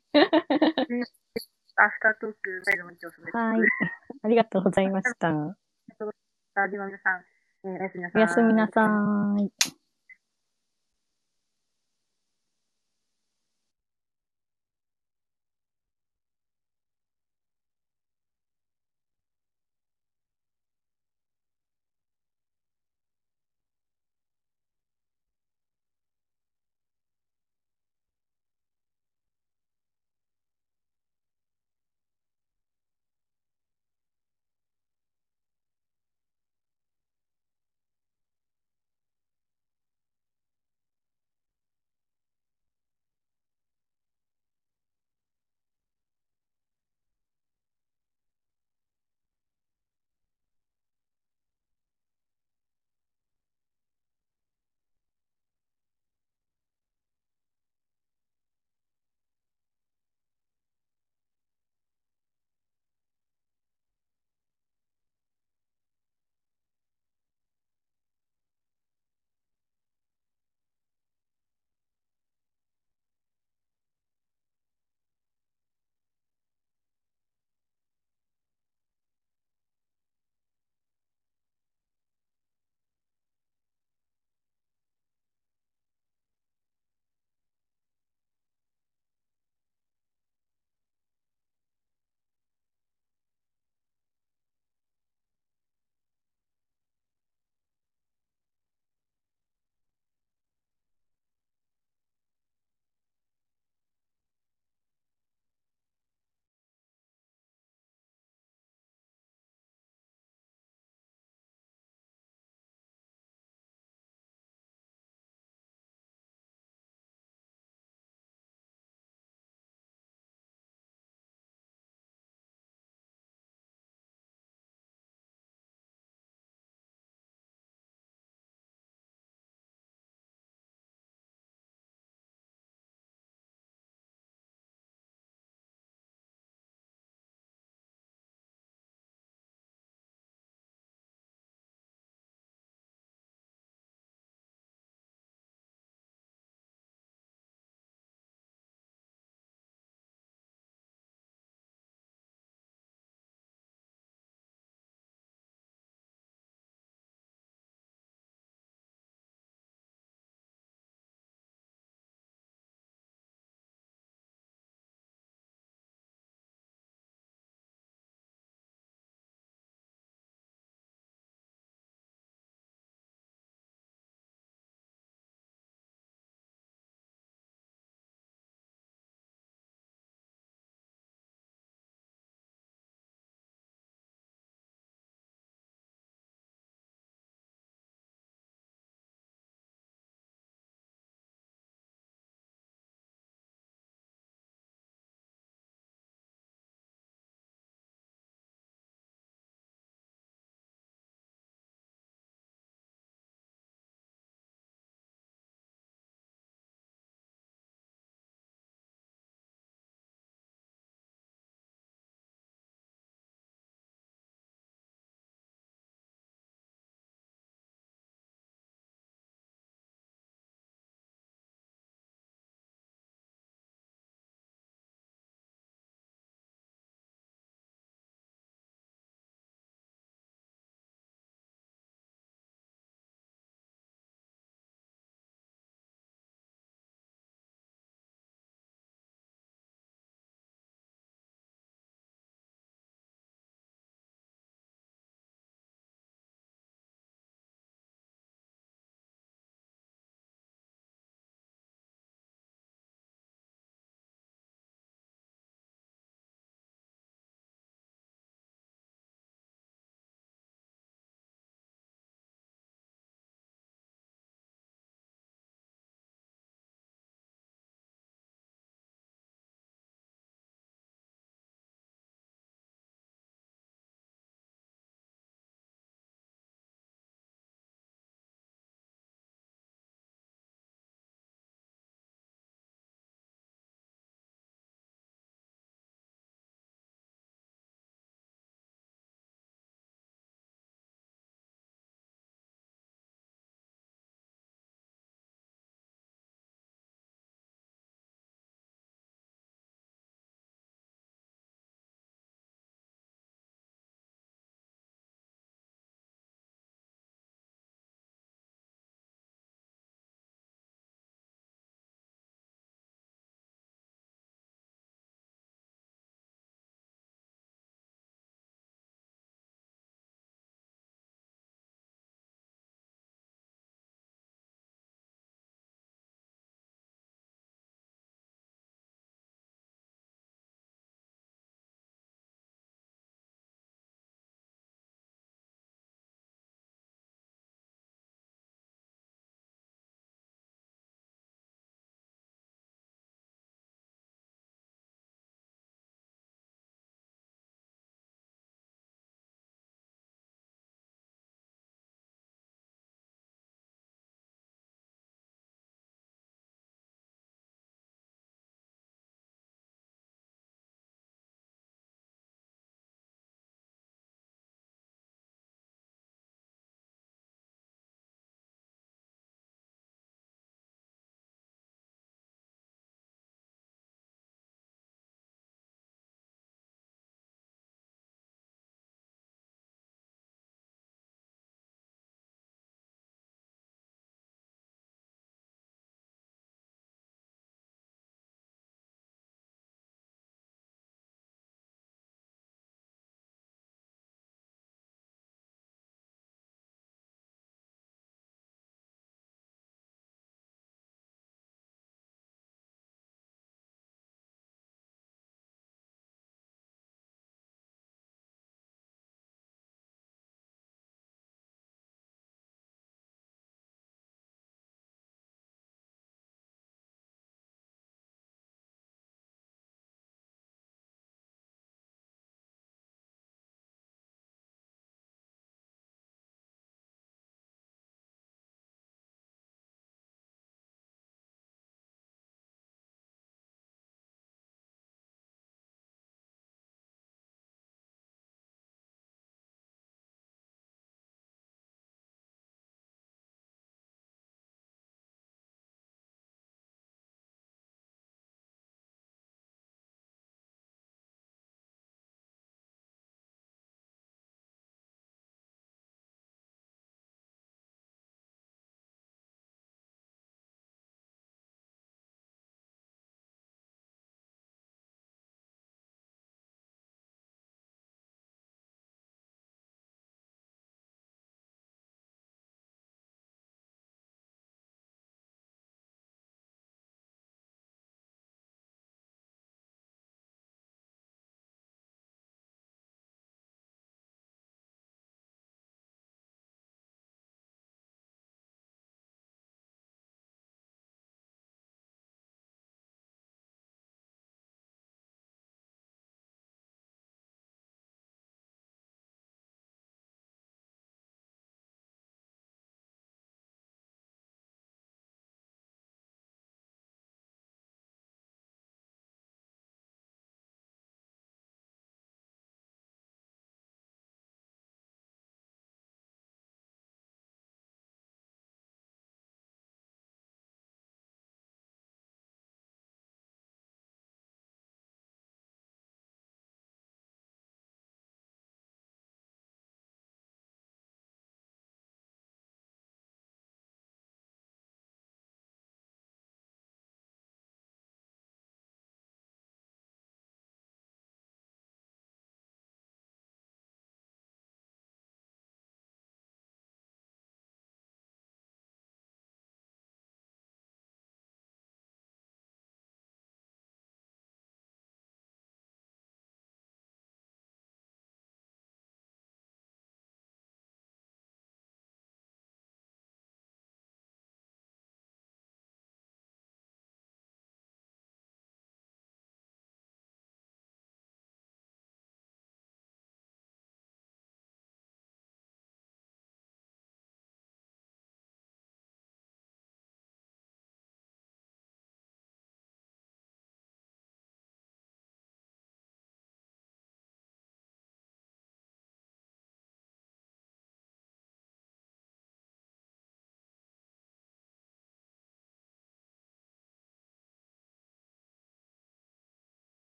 [1.77, 3.59] アフタートーク、最後まで今日それはい。
[4.23, 5.57] ありがとうございました。
[6.53, 7.23] ラジオの皆さん、
[7.63, 8.21] えーおやすみなさい。
[8.21, 8.81] おやすみなさ
[9.71, 9.80] い。